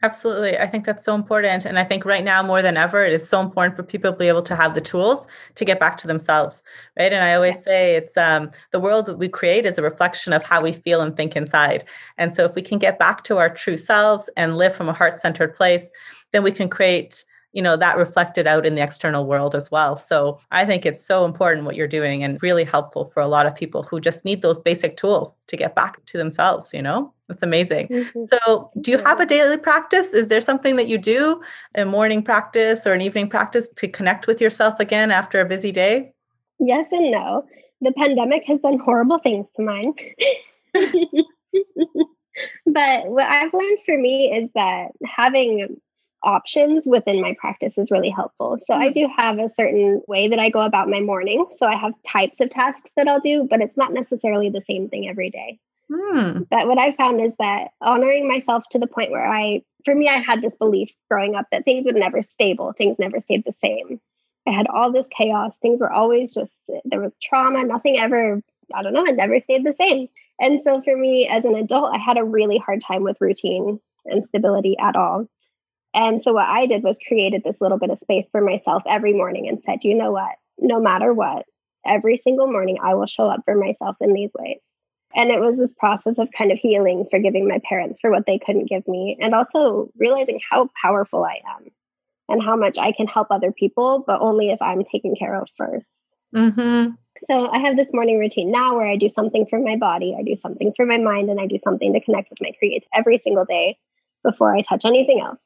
Absolutely. 0.04 0.60
I 0.60 0.68
think 0.68 0.86
that's 0.86 1.04
so 1.04 1.16
important. 1.16 1.66
And 1.66 1.80
I 1.80 1.84
think 1.84 2.06
right 2.06 2.24
now 2.24 2.44
more 2.44 2.62
than 2.62 2.78
ever, 2.78 3.04
it 3.04 3.14
is 3.14 3.28
so 3.28 3.42
important 3.42 3.76
for 3.76 3.82
people 3.82 4.12
to 4.12 4.18
be 4.18 4.28
able 4.28 4.44
to 4.44 4.56
have 4.56 4.76
the 4.76 4.82
tools 4.82 5.26
to 5.56 5.66
get 5.66 5.80
back 5.80 5.98
to 5.98 6.08
themselves. 6.08 6.62
Right. 7.00 7.12
And 7.12 7.24
I 7.24 7.34
always 7.34 7.64
say 7.64 7.96
it's 7.96 8.16
um, 8.16 8.52
the 8.72 8.80
world 8.80 9.08
that 9.08 9.18
we 9.18 9.28
create 9.28 9.66
is 9.66 9.80
a 9.80 9.82
reflection 9.82 10.34
of 10.34 10.44
how 10.44 10.62
we 10.62 10.72
feel 10.72 11.02
and 11.02 11.18
think 11.18 11.36
inside. 11.36 11.84
And 12.20 12.34
so 12.34 12.46
if 12.46 12.54
we 12.54 12.62
can 12.62 12.78
get 12.78 13.00
back 13.00 13.24
to 13.24 13.38
our 13.38 13.50
true 13.50 13.78
selves 13.78 14.30
and 14.38 14.58
live 14.58 14.76
from 14.76 14.88
a 14.88 14.94
heart 14.94 15.20
centered 15.20 15.56
place, 15.56 15.90
then 16.32 16.44
we 16.44 16.52
can 16.52 16.70
create 16.70 17.26
you 17.54 17.62
know 17.62 17.78
that 17.78 17.98
reflected 17.98 18.48
out 18.48 18.66
in 18.66 18.76
the 18.76 18.82
external 18.82 19.26
world 19.26 19.56
as 19.56 19.72
well. 19.72 19.96
So 19.96 20.40
i 20.52 20.66
think 20.66 20.86
it's 20.86 21.06
so 21.06 21.26
important 21.26 21.66
what 21.66 21.76
you're 21.76 21.88
doing 21.88 22.24
and 22.24 22.42
really 22.42 22.64
helpful 22.64 23.12
for 23.14 23.22
a 23.22 23.28
lot 23.28 23.46
of 23.46 23.56
people 23.56 23.84
who 23.84 24.00
just 24.00 24.26
need 24.26 24.42
those 24.42 24.60
basic 24.60 24.98
tools 24.98 25.42
to 25.48 25.58
get 25.58 25.76
back 25.76 26.06
to 26.06 26.18
themselves 26.18 26.74
you 26.74 26.82
know? 26.82 27.14
That's 27.28 27.44
amazing. 27.44 27.88
Mm-hmm. 27.88 28.26
so 28.26 28.72
do 28.80 28.92
you 28.92 28.98
have 29.00 29.20
a 29.20 29.26
daily 29.26 29.58
practice? 29.58 30.14
Is 30.14 30.30
there 30.30 30.40
something 30.42 30.78
that 30.78 30.88
you 30.88 30.98
do 30.98 31.42
a 31.76 31.84
morning 31.84 32.24
practice 32.24 32.88
or 32.88 32.94
an 32.94 33.02
evening 33.02 33.30
practice 33.30 33.68
to 33.76 33.88
connect 33.88 34.28
with 34.28 34.40
yourself 34.40 34.80
again 34.80 35.12
after 35.12 35.42
a 35.42 35.46
busy 35.46 35.72
day? 35.72 36.14
Yes 36.60 36.88
and 36.92 37.12
no. 37.12 37.46
The 37.82 37.92
pandemic 37.92 38.44
has 38.48 38.60
done 38.62 38.80
horrible 38.80 39.20
things 39.20 39.46
to 39.58 39.62
mine. 39.62 39.94
But 42.66 43.08
what 43.08 43.26
I've 43.26 43.54
learned 43.54 43.80
for 43.86 43.98
me 43.98 44.32
is 44.32 44.50
that 44.54 44.90
having 45.06 45.80
options 46.28 46.86
within 46.86 47.22
my 47.22 47.34
practice 47.40 47.74
is 47.78 47.90
really 47.90 48.10
helpful. 48.10 48.60
So 48.68 48.74
I 48.74 48.90
mm. 48.90 48.94
do 48.94 49.10
have 49.16 49.40
a 49.40 49.50
certain 49.56 50.02
way 50.08 50.28
that 50.28 50.40
I 50.40 50.50
go 50.50 50.60
about 50.60 50.90
my 50.90 51.00
morning. 51.00 51.46
So 51.58 51.66
I 51.66 51.76
have 51.76 51.94
types 52.06 52.42
of 52.42 52.50
tasks 52.50 52.92
that 52.98 53.08
I'll 53.08 53.22
do, 53.22 53.48
but 53.50 53.62
it's 53.62 53.78
not 53.78 53.94
necessarily 53.94 54.50
the 54.50 54.62
same 54.68 54.90
thing 54.90 55.08
every 55.08 55.30
day. 55.30 55.58
Mm. 55.90 56.46
But 56.52 56.68
what 56.68 56.78
I 56.78 56.92
found 56.92 57.22
is 57.22 57.32
that 57.40 57.70
honoring 57.80 58.28
myself 58.28 58.66
to 58.72 58.78
the 58.78 58.88
point 58.88 59.10
where 59.10 59.26
I, 59.26 59.62
for 59.86 59.96
me, 59.96 60.10
I 60.10 60.20
had 60.20 60.42
this 60.42 60.58
belief 60.58 60.92
growing 61.10 61.36
up 61.36 61.46
that 61.52 61.64
things 61.64 61.86
would 61.86 61.96
never 61.96 62.22
stable, 62.22 62.74
things 62.74 63.00
never 63.00 63.22
stayed 63.22 63.46
the 63.46 63.56
same. 63.62 64.02
I 64.46 64.52
had 64.52 64.68
all 64.68 64.92
this 64.92 65.08
chaos. 65.10 65.56
Things 65.62 65.80
were 65.80 65.92
always 65.92 66.34
just, 66.34 66.54
there 66.84 67.02
was 67.02 67.16
trauma. 67.24 67.64
Nothing 67.64 67.98
ever, 67.98 68.42
I 68.74 68.84
don't 68.84 68.94
know, 68.94 69.06
it 69.06 69.16
never 69.16 69.40
stayed 69.40 69.66
the 69.66 69.76
same. 69.80 70.10
And 70.42 70.60
so 70.66 70.82
for 70.82 70.96
me 70.96 71.28
as 71.28 71.46
an 71.46 71.56
adult, 71.56 71.96
I 71.96 71.98
had 71.98 72.18
a 72.18 72.24
really 72.24 72.58
hard 72.58 72.82
time 72.82 73.04
with 73.04 73.22
routine 73.22 73.80
and 74.06 74.26
stability 74.26 74.78
at 74.78 74.98
all. 74.98 75.28
And 75.94 76.22
so 76.22 76.34
what 76.34 76.48
I 76.48 76.66
did 76.66 76.84
was 76.84 77.00
created 77.08 77.44
this 77.44 77.60
little 77.60 77.80
bit 77.80 77.90
of 77.90 78.00
space 78.00 78.28
for 78.32 78.42
myself 78.42 78.84
every 78.88 79.14
morning 79.14 79.48
and 79.48 79.62
said, 79.66 79.84
you 79.84 79.96
know 79.96 80.12
what? 80.12 80.36
No 80.60 80.80
matter 80.80 81.14
what, 81.14 81.46
every 81.86 82.18
single 82.18 82.48
morning 82.48 82.78
I 82.84 82.94
will 82.94 83.08
show 83.08 83.30
up 83.30 83.42
for 83.46 83.56
myself 83.56 83.96
in 84.02 84.14
these 84.14 84.34
ways. 84.38 84.62
And 85.16 85.32
it 85.32 85.40
was 85.40 85.58
this 85.58 85.74
process 85.74 86.18
of 86.18 86.30
kind 86.38 86.52
of 86.52 86.60
healing, 86.60 87.08
forgiving 87.10 87.48
my 87.48 87.60
parents 87.68 88.00
for 88.00 88.12
what 88.12 88.26
they 88.28 88.38
couldn't 88.38 88.70
give 88.70 88.88
me, 88.88 89.18
and 89.20 89.34
also 89.34 89.90
realizing 89.98 90.40
how 90.50 90.70
powerful 90.80 91.24
I 91.24 91.40
am 91.56 91.72
and 92.30 92.44
how 92.44 92.56
much 92.58 92.78
I 92.78 92.92
can 92.92 93.08
help 93.08 93.28
other 93.32 93.52
people, 93.52 94.04
but 94.06 94.22
only 94.22 94.50
if 94.50 94.62
I'm 94.62 94.84
taken 94.84 95.16
care 95.16 95.42
of 95.42 95.48
1st 95.60 96.00
mm-hmm. 96.36 96.92
So 97.32 97.50
I 97.50 97.58
have 97.60 97.78
this 97.78 97.92
morning 97.94 98.20
routine 98.20 98.52
now 98.52 98.76
where 98.76 98.88
I 98.88 98.96
do 98.96 99.10
something 99.10 99.48
for 99.50 99.60
my 99.60 99.76
body, 99.76 100.16
I 100.20 100.22
do 100.22 100.36
something 100.36 100.72
for 100.76 100.86
my 100.86 100.98
mind, 100.98 101.30
and 101.30 101.40
I 101.40 101.48
do 101.48 101.58
something 101.58 101.94
to 101.94 102.02
connect 102.02 102.30
with 102.30 102.42
my 102.42 102.52
creative 102.60 102.88
every 102.94 103.18
single 103.18 103.46
day 103.46 103.78
before 104.24 104.56
I 104.56 104.62
touch 104.62 104.86
anything 104.86 105.22
else. 105.22 105.40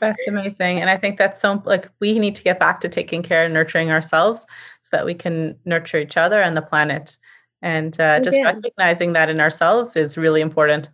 That's 0.00 0.26
amazing. 0.26 0.80
And 0.80 0.90
I 0.90 0.96
think 0.96 1.18
that's 1.18 1.40
so 1.40 1.62
like 1.64 1.88
we 2.00 2.18
need 2.18 2.34
to 2.34 2.42
get 2.42 2.58
back 2.58 2.80
to 2.80 2.88
taking 2.88 3.22
care 3.22 3.44
and 3.44 3.54
nurturing 3.54 3.90
ourselves 3.90 4.46
so 4.80 4.88
that 4.92 5.06
we 5.06 5.14
can 5.14 5.56
nurture 5.64 5.98
each 5.98 6.16
other 6.16 6.40
and 6.40 6.56
the 6.56 6.62
planet. 6.62 7.16
And 7.62 7.98
uh, 8.00 8.20
just 8.20 8.36
yeah. 8.36 8.52
recognizing 8.52 9.12
that 9.12 9.30
in 9.30 9.40
ourselves 9.40 9.96
is 9.96 10.18
really 10.18 10.40
important. 10.40 10.90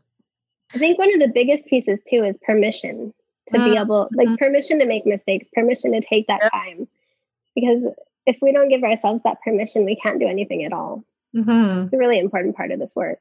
I 0.74 0.78
think 0.78 0.98
one 0.98 1.12
of 1.12 1.20
the 1.20 1.28
biggest 1.28 1.66
pieces 1.66 1.98
too 2.08 2.22
is 2.22 2.38
permission 2.46 3.12
to 3.52 3.58
mm-hmm. 3.58 3.72
be 3.72 3.76
able, 3.76 4.08
like 4.14 4.28
mm-hmm. 4.28 4.36
permission 4.36 4.78
to 4.78 4.86
make 4.86 5.04
mistakes, 5.06 5.48
permission 5.52 5.92
to 5.92 6.00
take 6.00 6.26
that 6.28 6.48
time. 6.52 6.86
Because 7.56 7.82
if 8.26 8.36
we 8.40 8.52
don't 8.52 8.68
give 8.68 8.84
ourselves 8.84 9.22
that 9.24 9.40
permission, 9.42 9.84
we 9.84 9.96
can't 9.96 10.20
do 10.20 10.28
anything 10.28 10.64
at 10.64 10.72
all. 10.72 11.02
Mm-hmm. 11.34 11.84
It's 11.84 11.92
a 11.92 11.98
really 11.98 12.20
important 12.20 12.56
part 12.56 12.70
of 12.70 12.78
this 12.78 12.94
work. 12.94 13.18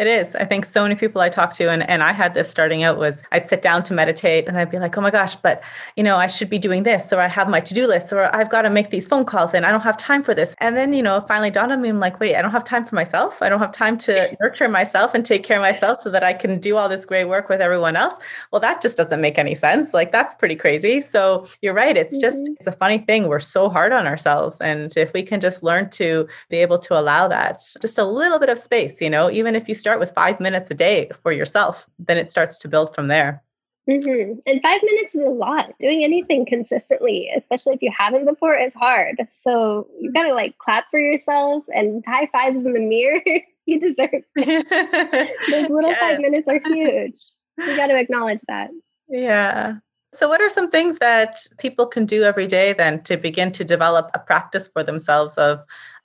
It 0.00 0.06
is. 0.06 0.34
I 0.34 0.46
think 0.46 0.64
so 0.64 0.82
many 0.82 0.94
people 0.94 1.20
I 1.20 1.28
talk 1.28 1.52
to, 1.56 1.70
and, 1.70 1.86
and 1.86 2.02
I 2.02 2.14
had 2.14 2.32
this 2.32 2.48
starting 2.48 2.82
out 2.82 2.96
was 2.96 3.22
I'd 3.32 3.44
sit 3.44 3.60
down 3.60 3.82
to 3.82 3.92
meditate 3.92 4.48
and 4.48 4.56
I'd 4.56 4.70
be 4.70 4.78
like, 4.78 4.96
oh 4.96 5.02
my 5.02 5.10
gosh, 5.10 5.36
but 5.36 5.60
you 5.94 6.02
know, 6.02 6.16
I 6.16 6.26
should 6.26 6.48
be 6.48 6.58
doing 6.58 6.84
this, 6.84 7.12
or 7.12 7.20
I 7.20 7.28
have 7.28 7.50
my 7.50 7.60
to-do 7.60 7.86
list, 7.86 8.10
or 8.10 8.34
I've 8.34 8.48
got 8.48 8.62
to 8.62 8.70
make 8.70 8.88
these 8.88 9.06
phone 9.06 9.26
calls 9.26 9.52
and 9.52 9.66
I 9.66 9.70
don't 9.70 9.82
have 9.82 9.98
time 9.98 10.22
for 10.22 10.32
this. 10.34 10.56
And 10.58 10.74
then, 10.74 10.94
you 10.94 11.02
know, 11.02 11.22
finally 11.28 11.50
dawned 11.50 11.70
on 11.70 11.82
me, 11.82 11.90
I'm 11.90 12.00
like, 12.00 12.18
wait, 12.18 12.34
I 12.34 12.40
don't 12.40 12.50
have 12.50 12.64
time 12.64 12.86
for 12.86 12.94
myself. 12.94 13.42
I 13.42 13.50
don't 13.50 13.58
have 13.58 13.72
time 13.72 13.98
to 13.98 14.34
nurture 14.40 14.70
myself 14.70 15.12
and 15.12 15.22
take 15.22 15.44
care 15.44 15.58
of 15.58 15.60
myself 15.60 16.00
so 16.00 16.08
that 16.08 16.24
I 16.24 16.32
can 16.32 16.58
do 16.60 16.78
all 16.78 16.88
this 16.88 17.04
great 17.04 17.26
work 17.26 17.50
with 17.50 17.60
everyone 17.60 17.94
else. 17.94 18.14
Well, 18.52 18.60
that 18.62 18.80
just 18.80 18.96
doesn't 18.96 19.20
make 19.20 19.36
any 19.36 19.54
sense. 19.54 19.92
Like 19.92 20.12
that's 20.12 20.34
pretty 20.34 20.56
crazy. 20.56 21.02
So 21.02 21.46
you're 21.60 21.74
right. 21.74 21.98
It's 21.98 22.16
just 22.16 22.38
mm-hmm. 22.38 22.54
it's 22.56 22.66
a 22.66 22.72
funny 22.72 23.00
thing. 23.00 23.28
We're 23.28 23.38
so 23.38 23.68
hard 23.68 23.92
on 23.92 24.06
ourselves. 24.06 24.62
And 24.62 24.96
if 24.96 25.12
we 25.12 25.22
can 25.22 25.42
just 25.42 25.62
learn 25.62 25.90
to 25.90 26.26
be 26.48 26.56
able 26.56 26.78
to 26.78 26.98
allow 26.98 27.28
that, 27.28 27.60
just 27.82 27.98
a 27.98 28.04
little 28.04 28.38
bit 28.38 28.48
of 28.48 28.58
space, 28.58 29.02
you 29.02 29.10
know, 29.10 29.30
even 29.30 29.54
if 29.54 29.68
you 29.68 29.74
start 29.90 29.98
with 29.98 30.12
five 30.12 30.38
minutes 30.38 30.70
a 30.70 30.74
day 30.74 31.10
for 31.20 31.32
yourself, 31.32 31.84
then 31.98 32.16
it 32.16 32.30
starts 32.30 32.58
to 32.58 32.68
build 32.68 32.94
from 32.94 33.08
there. 33.08 33.42
Mm-hmm. 33.88 34.38
And 34.46 34.62
five 34.62 34.80
minutes 34.84 35.16
is 35.16 35.22
a 35.22 35.30
lot. 35.30 35.74
Doing 35.80 36.04
anything 36.04 36.46
consistently, 36.46 37.28
especially 37.36 37.74
if 37.74 37.82
you 37.82 37.90
haven't 37.96 38.24
before, 38.24 38.56
is 38.56 38.72
hard. 38.74 39.16
So 39.42 39.88
you 40.00 40.12
gotta 40.12 40.32
like 40.32 40.56
clap 40.58 40.84
for 40.92 41.00
yourself 41.00 41.64
and 41.74 42.04
high 42.06 42.28
fives 42.30 42.64
in 42.64 42.72
the 42.72 42.78
mirror. 42.78 43.20
you 43.66 43.80
deserve 43.80 44.10
those 44.36 45.70
little 45.70 45.90
yes. 45.90 45.98
five 45.98 46.20
minutes 46.20 46.46
are 46.46 46.60
huge. 46.72 47.20
You 47.58 47.76
got 47.76 47.88
to 47.88 47.98
acknowledge 47.98 48.40
that. 48.46 48.70
Yeah. 49.08 49.78
So, 50.12 50.28
what 50.28 50.40
are 50.40 50.50
some 50.50 50.70
things 50.70 50.98
that 50.98 51.46
people 51.58 51.86
can 51.86 52.04
do 52.04 52.24
every 52.24 52.48
day 52.48 52.72
then 52.72 53.02
to 53.04 53.16
begin 53.16 53.52
to 53.52 53.64
develop 53.64 54.10
a 54.12 54.18
practice 54.18 54.66
for 54.66 54.82
themselves 54.82 55.36
of 55.38 55.60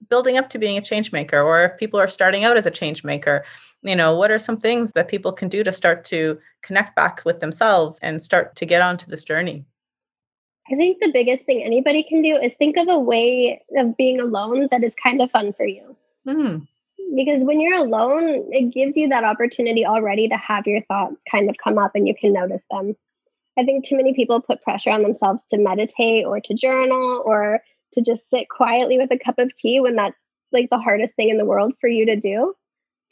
building 0.09 0.37
up 0.37 0.49
to 0.49 0.59
being 0.59 0.77
a 0.77 0.81
change 0.81 1.11
maker? 1.11 1.41
Or 1.41 1.63
if 1.63 1.77
people 1.79 1.99
are 1.99 2.07
starting 2.07 2.43
out 2.43 2.55
as 2.55 2.67
a 2.67 2.71
change 2.71 3.03
maker, 3.03 3.43
you 3.85 3.95
know, 3.95 4.15
what 4.15 4.31
are 4.31 4.39
some 4.39 4.57
things 4.57 4.91
that 4.95 5.07
people 5.07 5.31
can 5.31 5.47
do 5.47 5.63
to 5.63 5.71
start 5.71 6.03
to 6.05 6.39
connect 6.63 6.95
back 6.95 7.21
with 7.23 7.39
themselves 7.39 7.99
and 8.01 8.21
start 8.21 8.55
to 8.55 8.65
get 8.65 8.81
onto 8.81 9.05
this 9.05 9.23
journey? 9.23 9.63
I 10.71 10.75
think 10.75 10.97
the 10.99 11.11
biggest 11.13 11.45
thing 11.45 11.63
anybody 11.63 12.01
can 12.01 12.23
do 12.23 12.35
is 12.35 12.51
think 12.57 12.77
of 12.77 12.89
a 12.89 12.97
way 12.97 13.61
of 13.77 13.95
being 13.95 14.19
alone 14.19 14.67
that 14.71 14.83
is 14.83 14.93
kind 15.01 15.21
of 15.21 15.29
fun 15.29 15.53
for 15.53 15.67
you. 15.67 15.95
Mm. 16.27 16.67
Because 17.15 17.43
when 17.43 17.61
you're 17.61 17.77
alone, 17.77 18.47
it 18.51 18.73
gives 18.73 18.97
you 18.97 19.07
that 19.09 19.23
opportunity 19.23 19.85
already 19.85 20.27
to 20.27 20.35
have 20.35 20.65
your 20.65 20.81
thoughts 20.81 21.21
kind 21.29 21.47
of 21.47 21.55
come 21.63 21.77
up 21.77 21.91
and 21.93 22.07
you 22.07 22.15
can 22.19 22.33
notice 22.33 22.63
them. 22.71 22.95
I 23.59 23.63
think 23.63 23.85
too 23.85 23.95
many 23.95 24.15
people 24.15 24.41
put 24.41 24.63
pressure 24.63 24.89
on 24.89 25.03
themselves 25.03 25.45
to 25.51 25.57
meditate 25.59 26.25
or 26.25 26.39
to 26.39 26.53
journal 26.55 27.21
or 27.23 27.61
to 27.93 28.01
just 28.01 28.27
sit 28.31 28.49
quietly 28.49 28.97
with 28.97 29.11
a 29.11 29.19
cup 29.19 29.37
of 29.37 29.55
tea 29.55 29.79
when 29.79 29.95
that's 29.95 30.17
like 30.51 30.69
the 30.71 30.79
hardest 30.79 31.15
thing 31.15 31.29
in 31.29 31.37
the 31.37 31.45
world 31.45 31.73
for 31.79 31.87
you 31.87 32.07
to 32.07 32.15
do. 32.15 32.55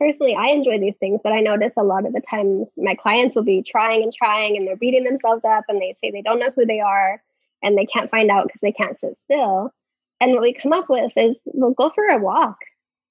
Personally, 0.03 0.35
I 0.35 0.47
enjoy 0.47 0.79
these 0.79 0.97
things, 0.99 1.21
but 1.23 1.31
I 1.31 1.39
notice 1.39 1.71
a 1.77 1.83
lot 1.83 2.05
of 2.05 2.11
the 2.11 2.19
times 2.19 2.67
my 2.75 2.93
clients 2.93 3.37
will 3.37 3.43
be 3.43 3.63
trying 3.63 4.03
and 4.03 4.13
trying 4.13 4.57
and 4.57 4.67
they're 4.67 4.75
beating 4.75 5.05
themselves 5.05 5.45
up 5.45 5.63
and 5.69 5.81
they 5.81 5.95
say 6.01 6.11
they 6.11 6.21
don't 6.21 6.39
know 6.39 6.51
who 6.53 6.65
they 6.65 6.81
are 6.81 7.21
and 7.61 7.77
they 7.77 7.85
can't 7.85 8.11
find 8.11 8.29
out 8.29 8.47
because 8.47 8.59
they 8.59 8.73
can't 8.73 8.99
sit 8.99 9.17
still. 9.23 9.73
And 10.19 10.33
what 10.33 10.41
we 10.41 10.53
come 10.53 10.73
up 10.73 10.89
with 10.89 11.13
is 11.15 11.37
we'll 11.45 11.71
go 11.71 11.89
for 11.95 12.03
a 12.09 12.17
walk. 12.17 12.57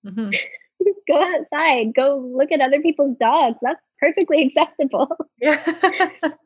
Mm-hmm. 0.06 0.32
go 1.08 1.34
outside, 1.34 1.94
go 1.94 2.18
look 2.18 2.52
at 2.52 2.60
other 2.60 2.82
people's 2.82 3.16
dogs. 3.16 3.56
That's 3.62 3.80
perfectly 3.98 4.42
acceptable. 4.54 5.16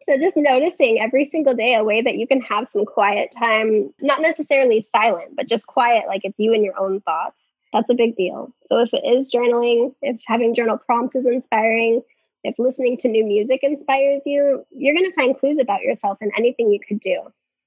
So 0.08 0.16
just 0.20 0.36
noticing 0.36 1.00
every 1.00 1.28
single 1.32 1.54
day 1.54 1.74
a 1.74 1.82
way 1.82 2.00
that 2.00 2.14
you 2.14 2.28
can 2.28 2.40
have 2.42 2.68
some 2.68 2.84
quiet 2.84 3.34
time, 3.36 3.92
not 4.00 4.22
necessarily 4.22 4.86
silent, 4.94 5.34
but 5.34 5.48
just 5.48 5.66
quiet, 5.66 6.04
like 6.06 6.20
it's 6.22 6.38
you 6.38 6.54
and 6.54 6.64
your 6.64 6.78
own 6.78 7.00
thoughts. 7.00 7.34
That's 7.76 7.90
a 7.90 7.94
big 7.94 8.16
deal. 8.16 8.54
So 8.68 8.78
if 8.78 8.94
it 8.94 9.02
is 9.06 9.30
journaling, 9.30 9.94
if 10.00 10.18
having 10.26 10.54
journal 10.54 10.78
prompts 10.78 11.14
is 11.14 11.26
inspiring, 11.26 12.00
if 12.42 12.54
listening 12.58 12.96
to 12.98 13.08
new 13.08 13.22
music 13.22 13.60
inspires 13.62 14.22
you, 14.24 14.64
you're 14.70 14.94
going 14.94 15.04
to 15.04 15.14
find 15.14 15.38
clues 15.38 15.58
about 15.58 15.82
yourself 15.82 16.16
in 16.22 16.30
anything 16.38 16.70
you 16.70 16.80
could 16.88 17.00
do. 17.00 17.20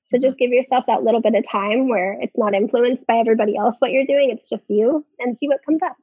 So 0.10 0.18
just 0.18 0.40
give 0.40 0.50
yourself 0.50 0.86
that 0.88 1.04
little 1.04 1.22
bit 1.22 1.36
of 1.36 1.48
time 1.48 1.90
where 1.90 2.18
it's 2.20 2.36
not 2.36 2.56
influenced 2.56 3.06
by 3.06 3.18
everybody 3.18 3.56
else 3.56 3.76
what 3.78 3.92
you're 3.92 4.08
doing, 4.08 4.32
it's 4.32 4.50
just 4.50 4.68
you 4.68 5.06
and 5.20 5.38
see 5.38 5.48
what 5.48 5.64
comes 5.64 5.84
up. 5.84 5.96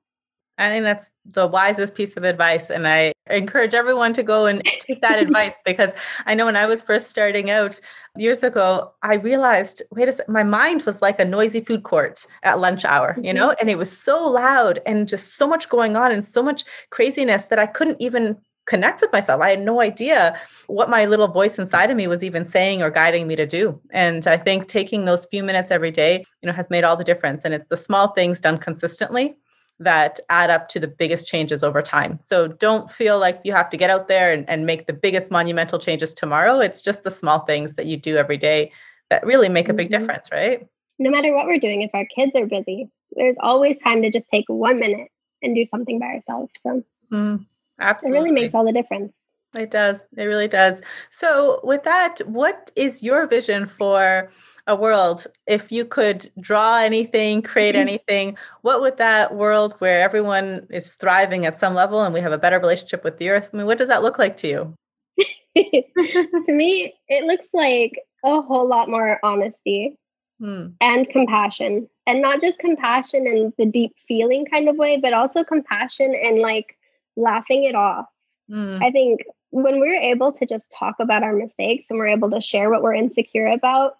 I 0.58 0.70
think 0.70 0.84
that's 0.84 1.10
the 1.26 1.46
wisest 1.46 1.94
piece 1.94 2.16
of 2.16 2.24
advice. 2.24 2.70
And 2.70 2.88
I 2.88 3.12
encourage 3.28 3.74
everyone 3.74 4.14
to 4.14 4.22
go 4.22 4.46
and 4.46 4.64
take 4.64 5.02
that 5.02 5.18
advice 5.22 5.54
because 5.64 5.92
I 6.24 6.34
know 6.34 6.46
when 6.46 6.56
I 6.56 6.66
was 6.66 6.82
first 6.82 7.10
starting 7.10 7.50
out 7.50 7.78
years 8.16 8.42
ago, 8.42 8.92
I 9.02 9.14
realized, 9.14 9.82
wait 9.90 10.08
a 10.08 10.12
second, 10.12 10.32
my 10.32 10.44
mind 10.44 10.82
was 10.82 11.02
like 11.02 11.18
a 11.18 11.24
noisy 11.24 11.60
food 11.60 11.82
court 11.82 12.26
at 12.42 12.58
lunch 12.58 12.84
hour, 12.84 13.14
you 13.18 13.24
mm-hmm. 13.24 13.36
know, 13.36 13.54
and 13.60 13.68
it 13.68 13.76
was 13.76 13.96
so 13.96 14.26
loud 14.28 14.80
and 14.86 15.08
just 15.08 15.34
so 15.34 15.46
much 15.46 15.68
going 15.68 15.96
on 15.96 16.10
and 16.10 16.24
so 16.24 16.42
much 16.42 16.64
craziness 16.90 17.44
that 17.46 17.58
I 17.58 17.66
couldn't 17.66 18.00
even 18.00 18.38
connect 18.66 19.00
with 19.00 19.12
myself. 19.12 19.40
I 19.40 19.50
had 19.50 19.60
no 19.60 19.80
idea 19.80 20.38
what 20.66 20.90
my 20.90 21.04
little 21.04 21.28
voice 21.28 21.58
inside 21.58 21.90
of 21.90 21.96
me 21.96 22.08
was 22.08 22.24
even 22.24 22.44
saying 22.44 22.82
or 22.82 22.90
guiding 22.90 23.28
me 23.28 23.36
to 23.36 23.46
do. 23.46 23.80
And 23.92 24.26
I 24.26 24.38
think 24.38 24.66
taking 24.66 25.04
those 25.04 25.26
few 25.26 25.44
minutes 25.44 25.70
every 25.70 25.92
day, 25.92 26.24
you 26.42 26.46
know, 26.48 26.52
has 26.52 26.70
made 26.70 26.82
all 26.82 26.96
the 26.96 27.04
difference. 27.04 27.44
And 27.44 27.54
it's 27.54 27.68
the 27.68 27.76
small 27.76 28.08
things 28.08 28.40
done 28.40 28.58
consistently 28.58 29.36
that 29.78 30.20
add 30.30 30.50
up 30.50 30.68
to 30.70 30.80
the 30.80 30.88
biggest 30.88 31.28
changes 31.28 31.62
over 31.62 31.82
time. 31.82 32.18
So 32.22 32.48
don't 32.48 32.90
feel 32.90 33.18
like 33.18 33.40
you 33.44 33.52
have 33.52 33.68
to 33.70 33.76
get 33.76 33.90
out 33.90 34.08
there 34.08 34.32
and, 34.32 34.48
and 34.48 34.64
make 34.64 34.86
the 34.86 34.92
biggest 34.92 35.30
monumental 35.30 35.78
changes 35.78 36.14
tomorrow. 36.14 36.60
It's 36.60 36.80
just 36.80 37.02
the 37.02 37.10
small 37.10 37.40
things 37.40 37.74
that 37.74 37.86
you 37.86 37.96
do 37.96 38.16
every 38.16 38.38
day 38.38 38.72
that 39.10 39.24
really 39.26 39.48
make 39.48 39.68
a 39.68 39.74
big 39.74 39.90
mm-hmm. 39.90 40.00
difference, 40.00 40.30
right? 40.32 40.66
No 40.98 41.10
matter 41.10 41.34
what 41.34 41.46
we're 41.46 41.60
doing, 41.60 41.82
if 41.82 41.90
our 41.92 42.06
kids 42.06 42.32
are 42.34 42.46
busy, 42.46 42.88
there's 43.12 43.36
always 43.40 43.78
time 43.78 44.02
to 44.02 44.10
just 44.10 44.26
take 44.32 44.46
one 44.48 44.80
minute 44.80 45.08
and 45.42 45.54
do 45.54 45.66
something 45.66 45.98
by 45.98 46.06
ourselves. 46.06 46.54
So 46.62 46.82
mm, 47.12 47.44
absolutely. 47.78 48.18
it 48.18 48.20
really 48.20 48.32
makes 48.32 48.54
all 48.54 48.64
the 48.64 48.72
difference. 48.72 49.12
It 49.56 49.70
does. 49.70 50.06
It 50.16 50.24
really 50.24 50.48
does. 50.48 50.80
So, 51.10 51.60
with 51.64 51.82
that, 51.84 52.20
what 52.26 52.70
is 52.76 53.02
your 53.02 53.26
vision 53.26 53.66
for 53.66 54.30
a 54.66 54.74
world, 54.74 55.26
if 55.46 55.70
you 55.70 55.84
could 55.84 56.30
draw 56.40 56.78
anything, 56.78 57.42
create 57.42 57.74
mm-hmm. 57.74 57.88
anything, 57.88 58.36
what 58.62 58.80
would 58.80 58.96
that 58.96 59.34
world 59.34 59.74
where 59.78 60.00
everyone 60.00 60.66
is 60.70 60.94
thriving 60.94 61.46
at 61.46 61.58
some 61.58 61.74
level 61.74 62.02
and 62.02 62.12
we 62.12 62.20
have 62.20 62.32
a 62.32 62.38
better 62.38 62.58
relationship 62.58 63.04
with 63.04 63.18
the 63.18 63.30
earth, 63.30 63.50
I 63.52 63.56
mean, 63.56 63.66
what 63.66 63.78
does 63.78 63.88
that 63.88 64.02
look 64.02 64.18
like 64.18 64.36
to 64.38 64.48
you? 64.48 64.74
to 65.56 66.52
me, 66.52 66.94
it 67.08 67.24
looks 67.24 67.48
like 67.52 67.92
a 68.24 68.42
whole 68.42 68.68
lot 68.68 68.90
more 68.90 69.20
honesty 69.22 69.96
hmm. 70.40 70.68
and 70.80 71.08
compassion. 71.08 71.88
And 72.08 72.20
not 72.20 72.40
just 72.40 72.58
compassion 72.58 73.26
in 73.26 73.52
the 73.58 73.66
deep 73.66 73.92
feeling 74.06 74.46
kind 74.46 74.68
of 74.68 74.76
way, 74.76 74.98
but 75.00 75.12
also 75.12 75.44
compassion 75.44 76.14
and 76.14 76.40
like 76.40 76.76
laughing 77.16 77.64
it 77.64 77.74
off. 77.74 78.06
Hmm. 78.48 78.78
I 78.82 78.90
think 78.90 79.20
when 79.50 79.80
we're 79.80 80.00
able 80.00 80.32
to 80.32 80.46
just 80.46 80.70
talk 80.76 80.96
about 81.00 81.22
our 81.22 81.32
mistakes 81.32 81.86
and 81.88 81.98
we're 81.98 82.08
able 82.08 82.30
to 82.30 82.40
share 82.40 82.70
what 82.70 82.82
we're 82.82 82.94
insecure 82.94 83.46
about, 83.46 83.96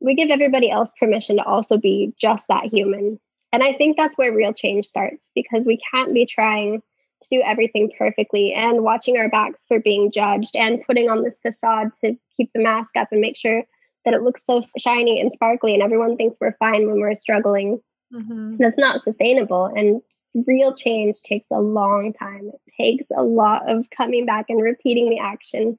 we 0.00 0.14
give 0.14 0.30
everybody 0.30 0.70
else 0.70 0.92
permission 0.98 1.36
to 1.36 1.44
also 1.44 1.76
be 1.76 2.12
just 2.18 2.46
that 2.48 2.64
human. 2.64 3.18
And 3.52 3.62
I 3.62 3.72
think 3.74 3.96
that's 3.96 4.16
where 4.18 4.34
real 4.34 4.52
change 4.52 4.86
starts 4.86 5.30
because 5.34 5.64
we 5.64 5.78
can't 5.90 6.12
be 6.12 6.26
trying 6.26 6.82
to 7.22 7.28
do 7.30 7.42
everything 7.42 7.90
perfectly 7.96 8.52
and 8.52 8.82
watching 8.82 9.16
our 9.16 9.28
backs 9.28 9.60
for 9.66 9.80
being 9.80 10.10
judged 10.10 10.54
and 10.54 10.84
putting 10.86 11.08
on 11.08 11.22
this 11.22 11.38
facade 11.38 11.90
to 12.04 12.14
keep 12.36 12.52
the 12.52 12.62
mask 12.62 12.90
up 12.96 13.08
and 13.10 13.20
make 13.20 13.36
sure 13.36 13.62
that 14.04 14.14
it 14.14 14.22
looks 14.22 14.42
so 14.46 14.62
shiny 14.78 15.20
and 15.20 15.32
sparkly 15.32 15.74
and 15.74 15.82
everyone 15.82 16.16
thinks 16.16 16.38
we're 16.40 16.56
fine 16.58 16.86
when 16.86 17.00
we're 17.00 17.14
struggling. 17.14 17.80
Mm-hmm. 18.12 18.56
That's 18.58 18.78
not 18.78 19.02
sustainable. 19.02 19.66
And 19.66 20.02
real 20.46 20.74
change 20.74 21.20
takes 21.22 21.46
a 21.50 21.60
long 21.60 22.12
time. 22.12 22.50
It 22.52 22.72
takes 22.76 23.06
a 23.16 23.22
lot 23.22 23.68
of 23.68 23.88
coming 23.90 24.26
back 24.26 24.46
and 24.48 24.60
repeating 24.60 25.10
the 25.10 25.18
action 25.18 25.78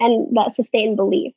and 0.00 0.36
that 0.36 0.54
sustained 0.54 0.96
belief. 0.96 1.34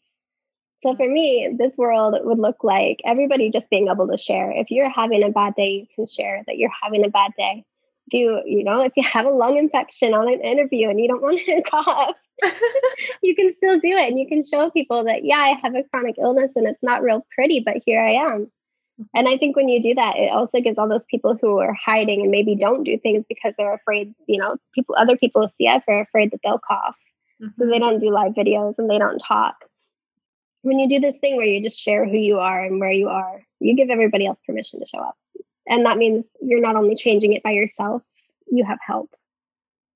So 0.84 0.96
for 0.96 1.10
me, 1.10 1.56
this 1.58 1.78
world 1.78 2.16
would 2.22 2.40
look 2.40 2.64
like 2.64 3.00
everybody 3.06 3.50
just 3.50 3.70
being 3.70 3.88
able 3.88 4.08
to 4.08 4.18
share. 4.18 4.52
If 4.52 4.70
you're 4.70 4.90
having 4.90 5.24
a 5.24 5.30
bad 5.30 5.56
day, 5.56 5.70
you 5.70 5.88
can 5.96 6.08
share 6.08 6.44
that 6.46 6.58
you're 6.58 6.72
having 6.82 7.04
a 7.04 7.10
bad 7.10 7.32
day. 7.38 7.66
If 8.08 8.14
you, 8.14 8.42
you 8.46 8.64
know, 8.64 8.82
if 8.82 8.94
you 8.96 9.04
have 9.04 9.26
a 9.26 9.32
lung 9.32 9.58
infection 9.58 10.14
on 10.14 10.32
an 10.32 10.42
interview 10.42 10.90
and 10.90 11.00
you 11.00 11.08
don't 11.08 11.22
want 11.24 11.40
to 11.46 11.62
cough, 11.64 12.16
you 13.24 13.36
can 13.36 13.54
still 13.58 13.80
do 13.80 13.90
it. 13.90 14.08
And 14.10 14.20
you 14.20 14.28
can 14.28 14.44
show 14.44 14.70
people 14.70 15.04
that, 15.06 15.26
yeah, 15.26 15.38
I 15.38 15.60
have 15.64 15.76
a 15.76 15.84
chronic 15.84 16.16
illness 16.20 16.52
and 16.56 16.68
it's 16.68 16.84
not 16.84 17.02
real 17.02 17.26
pretty, 17.34 17.62
but 17.66 17.82
here 17.86 18.02
I 18.02 18.12
am. 18.12 18.52
And 19.14 19.28
I 19.28 19.38
think 19.38 19.56
when 19.56 19.70
you 19.70 19.82
do 19.82 19.94
that, 19.96 20.18
it 20.18 20.32
also 20.32 20.60
gives 20.60 20.78
all 20.78 20.90
those 20.90 21.06
people 21.06 21.38
who 21.40 21.60
are 21.60 21.74
hiding 21.74 22.22
and 22.22 22.32
maybe 22.32 22.56
don't 22.56 22.84
do 22.84 22.98
things 22.98 23.24
because 23.30 23.54
they're 23.58 23.74
afraid, 23.74 24.14
you 24.28 24.40
know, 24.40 24.58
people, 24.74 24.96
other 24.98 25.16
people 25.16 25.48
see 25.58 25.68
us 25.68 25.84
are 25.88 26.02
afraid 26.02 26.32
that 26.32 26.40
they'll 26.44 26.60
cough. 26.60 26.98
Mm-hmm. 27.42 27.62
So 27.62 27.68
they 27.68 27.74
mm-hmm. 27.74 27.80
don't 27.82 28.00
do 28.00 28.10
live 28.10 28.34
videos 28.34 28.80
and 28.80 28.90
they 28.90 28.98
don't 28.98 29.20
talk 29.20 29.56
when 30.68 30.80
you 30.80 30.90
do 30.90 31.00
this 31.00 31.18
thing 31.18 31.38
where 31.38 31.46
you 31.46 31.64
just 31.64 31.80
share 31.80 32.06
who 32.06 32.18
you 32.18 32.40
are 32.40 32.64
and 32.64 32.80
where 32.80 32.92
you 32.92 33.08
are, 33.08 33.42
you 33.60 33.76
give 33.76 33.90
everybody 33.90 34.26
else 34.26 34.42
permission 34.46 34.80
to 34.80 34.86
show 34.86 35.00
up. 35.00 35.16
And 35.68 35.86
that 35.86 35.98
means 35.98 36.26
you're 36.42 36.62
not 36.62 36.76
only 36.76 36.96
changing 36.96 37.34
it 37.34 37.44
by 37.44 37.52
yourself, 37.52 38.02
you 38.52 38.66
have 38.66 38.80
help, 38.86 39.10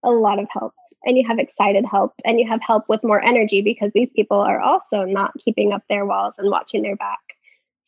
a 0.03 0.09
lot 0.09 0.39
of 0.39 0.47
help, 0.51 0.73
and 1.03 1.17
you 1.17 1.27
have 1.27 1.39
excited 1.39 1.85
help, 1.85 2.13
and 2.23 2.39
you 2.39 2.47
have 2.47 2.61
help 2.61 2.87
with 2.87 3.03
more 3.03 3.21
energy 3.21 3.61
because 3.61 3.91
these 3.93 4.09
people 4.15 4.39
are 4.39 4.61
also 4.61 5.03
not 5.03 5.33
keeping 5.43 5.73
up 5.73 5.83
their 5.89 6.05
walls 6.05 6.35
and 6.37 6.49
watching 6.49 6.83
their 6.83 6.95
back. 6.95 7.19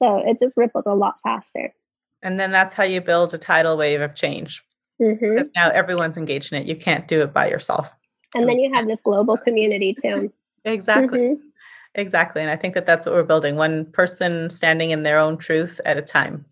So 0.04 0.18
it 0.18 0.38
just 0.38 0.58
ripples 0.58 0.86
a 0.86 0.94
lot 0.94 1.16
faster. 1.24 1.74
And 2.22 2.38
then 2.38 2.52
that's 2.52 2.74
how 2.74 2.84
you 2.84 3.00
build 3.00 3.34
a 3.34 3.38
tidal 3.38 3.78
wave 3.78 4.02
of 4.02 4.16
change. 4.16 4.62
Mm-hmm. 5.02 5.48
Now 5.56 5.70
everyone's 5.70 6.18
engaged 6.18 6.52
in 6.52 6.62
it. 6.62 6.68
You 6.68 6.76
can't 6.76 7.08
do 7.08 7.22
it 7.22 7.34
by 7.34 7.50
yourself. 7.50 7.89
And 8.36 8.50
then 8.50 8.60
you 8.60 8.74
have 8.74 8.88
this 8.88 9.00
global 9.02 9.38
community 9.38 9.96
too. 10.02 10.32
exactly. 10.66 11.20
Mm-hmm. 11.20 11.48
Exactly. 11.96 12.42
And 12.42 12.52
I 12.52 12.58
think 12.58 12.74
that 12.74 12.86
that's 12.86 13.06
what 13.06 13.16
we're 13.16 13.24
building 13.24 13.56
one 13.56 13.86
person 13.86 14.50
standing 14.50 14.89
in 14.92 15.04
their 15.04 15.20
own 15.20 15.38
truth 15.38 15.80
at 15.86 15.98
a 15.98 16.02
time. 16.02 16.46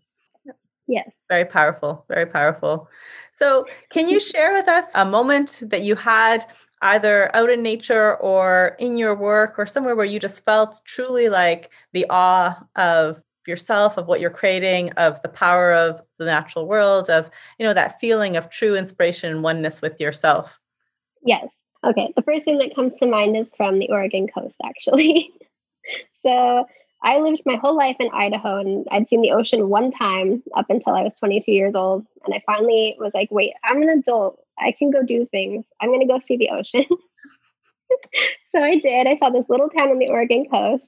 Yes. 0.86 1.10
Very 1.28 1.44
powerful. 1.44 2.04
Very 2.08 2.26
powerful. 2.26 2.88
So, 3.32 3.66
can 3.90 4.08
you 4.08 4.20
share 4.20 4.52
with 4.52 4.68
us 4.68 4.84
a 4.94 5.04
moment 5.04 5.60
that 5.62 5.82
you 5.82 5.94
had 5.94 6.44
either 6.82 7.34
out 7.34 7.50
in 7.50 7.62
nature 7.62 8.16
or 8.16 8.76
in 8.78 8.96
your 8.96 9.14
work 9.14 9.58
or 9.58 9.66
somewhere 9.66 9.96
where 9.96 10.04
you 10.04 10.20
just 10.20 10.44
felt 10.44 10.80
truly 10.84 11.28
like 11.28 11.70
the 11.92 12.06
awe 12.10 12.62
of 12.76 13.22
yourself 13.46 13.96
of 13.96 14.06
what 14.06 14.20
you're 14.20 14.30
creating 14.30 14.90
of 14.92 15.20
the 15.22 15.28
power 15.28 15.72
of 15.72 16.00
the 16.18 16.24
natural 16.24 16.66
world 16.66 17.10
of 17.10 17.30
you 17.58 17.66
know 17.66 17.74
that 17.74 18.00
feeling 18.00 18.36
of 18.36 18.50
true 18.50 18.76
inspiration 18.76 19.30
and 19.30 19.42
oneness 19.42 19.82
with 19.82 20.00
yourself 20.00 20.60
yes 21.24 21.48
Okay, 21.84 22.12
the 22.14 22.22
first 22.22 22.44
thing 22.44 22.58
that 22.58 22.74
comes 22.74 22.92
to 22.94 23.06
mind 23.06 23.36
is 23.36 23.50
from 23.56 23.78
the 23.78 23.88
Oregon 23.90 24.28
coast, 24.28 24.56
actually. 24.64 25.30
so 26.24 26.64
I 27.02 27.18
lived 27.18 27.42
my 27.44 27.56
whole 27.56 27.76
life 27.76 27.96
in 27.98 28.08
Idaho 28.12 28.58
and 28.58 28.86
I'd 28.92 29.08
seen 29.08 29.20
the 29.20 29.32
ocean 29.32 29.68
one 29.68 29.90
time 29.90 30.42
up 30.56 30.66
until 30.68 30.94
I 30.94 31.02
was 31.02 31.14
22 31.16 31.50
years 31.50 31.74
old. 31.74 32.06
And 32.24 32.34
I 32.34 32.42
finally 32.46 32.94
was 33.00 33.12
like, 33.14 33.28
wait, 33.32 33.52
I'm 33.64 33.82
an 33.82 33.88
adult. 33.88 34.38
I 34.58 34.70
can 34.70 34.92
go 34.92 35.02
do 35.02 35.26
things. 35.26 35.66
I'm 35.80 35.88
going 35.88 36.00
to 36.00 36.06
go 36.06 36.20
see 36.20 36.36
the 36.36 36.50
ocean. 36.50 36.84
so 38.52 38.62
I 38.62 38.76
did. 38.76 39.08
I 39.08 39.16
saw 39.16 39.30
this 39.30 39.48
little 39.48 39.68
town 39.68 39.90
on 39.90 39.98
the 39.98 40.10
Oregon 40.10 40.46
coast. 40.48 40.84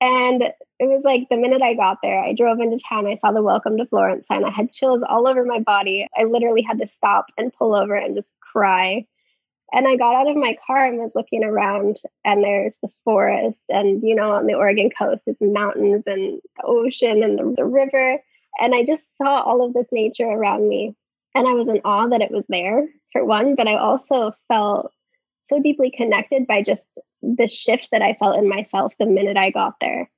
And 0.00 0.42
it 0.42 0.86
was 0.88 1.02
like 1.04 1.28
the 1.28 1.36
minute 1.36 1.62
I 1.62 1.74
got 1.74 1.98
there, 2.02 2.18
I 2.18 2.32
drove 2.32 2.60
into 2.60 2.78
town. 2.88 3.06
I 3.06 3.16
saw 3.16 3.32
the 3.32 3.42
Welcome 3.42 3.76
to 3.76 3.86
Florence 3.86 4.26
sign. 4.26 4.44
I 4.44 4.50
had 4.50 4.72
chills 4.72 5.02
all 5.06 5.28
over 5.28 5.44
my 5.44 5.58
body. 5.58 6.06
I 6.16 6.24
literally 6.24 6.62
had 6.62 6.78
to 6.78 6.88
stop 6.88 7.26
and 7.36 7.52
pull 7.52 7.74
over 7.74 7.94
and 7.94 8.14
just 8.14 8.34
cry 8.40 9.06
and 9.72 9.86
I 9.86 9.96
got 9.96 10.14
out 10.14 10.28
of 10.28 10.36
my 10.36 10.56
car 10.66 10.86
and 10.86 10.98
was 10.98 11.12
looking 11.14 11.44
around, 11.44 11.98
and 12.24 12.42
there's 12.42 12.76
the 12.82 12.88
forest, 13.04 13.60
and 13.68 14.02
you 14.02 14.14
know, 14.14 14.32
on 14.32 14.46
the 14.46 14.54
Oregon 14.54 14.90
coast, 14.96 15.22
it's 15.26 15.40
mountains 15.40 16.02
and 16.06 16.40
the 16.56 16.64
ocean 16.64 17.22
and 17.22 17.38
the, 17.38 17.54
the 17.56 17.64
river. 17.64 18.18
And 18.60 18.74
I 18.74 18.84
just 18.84 19.04
saw 19.16 19.42
all 19.42 19.64
of 19.64 19.72
this 19.72 19.86
nature 19.92 20.26
around 20.26 20.68
me. 20.68 20.96
And 21.34 21.46
I 21.46 21.52
was 21.52 21.68
in 21.68 21.80
awe 21.84 22.08
that 22.08 22.22
it 22.22 22.32
was 22.32 22.44
there, 22.48 22.88
for 23.12 23.24
one, 23.24 23.54
but 23.54 23.68
I 23.68 23.76
also 23.76 24.34
felt 24.48 24.92
so 25.48 25.60
deeply 25.62 25.92
connected 25.96 26.46
by 26.46 26.62
just 26.62 26.82
the 27.22 27.48
shift 27.48 27.88
that 27.92 28.02
I 28.02 28.14
felt 28.14 28.38
in 28.38 28.48
myself 28.48 28.94
the 28.98 29.06
minute 29.06 29.36
I 29.36 29.50
got 29.50 29.74
there. 29.80 30.10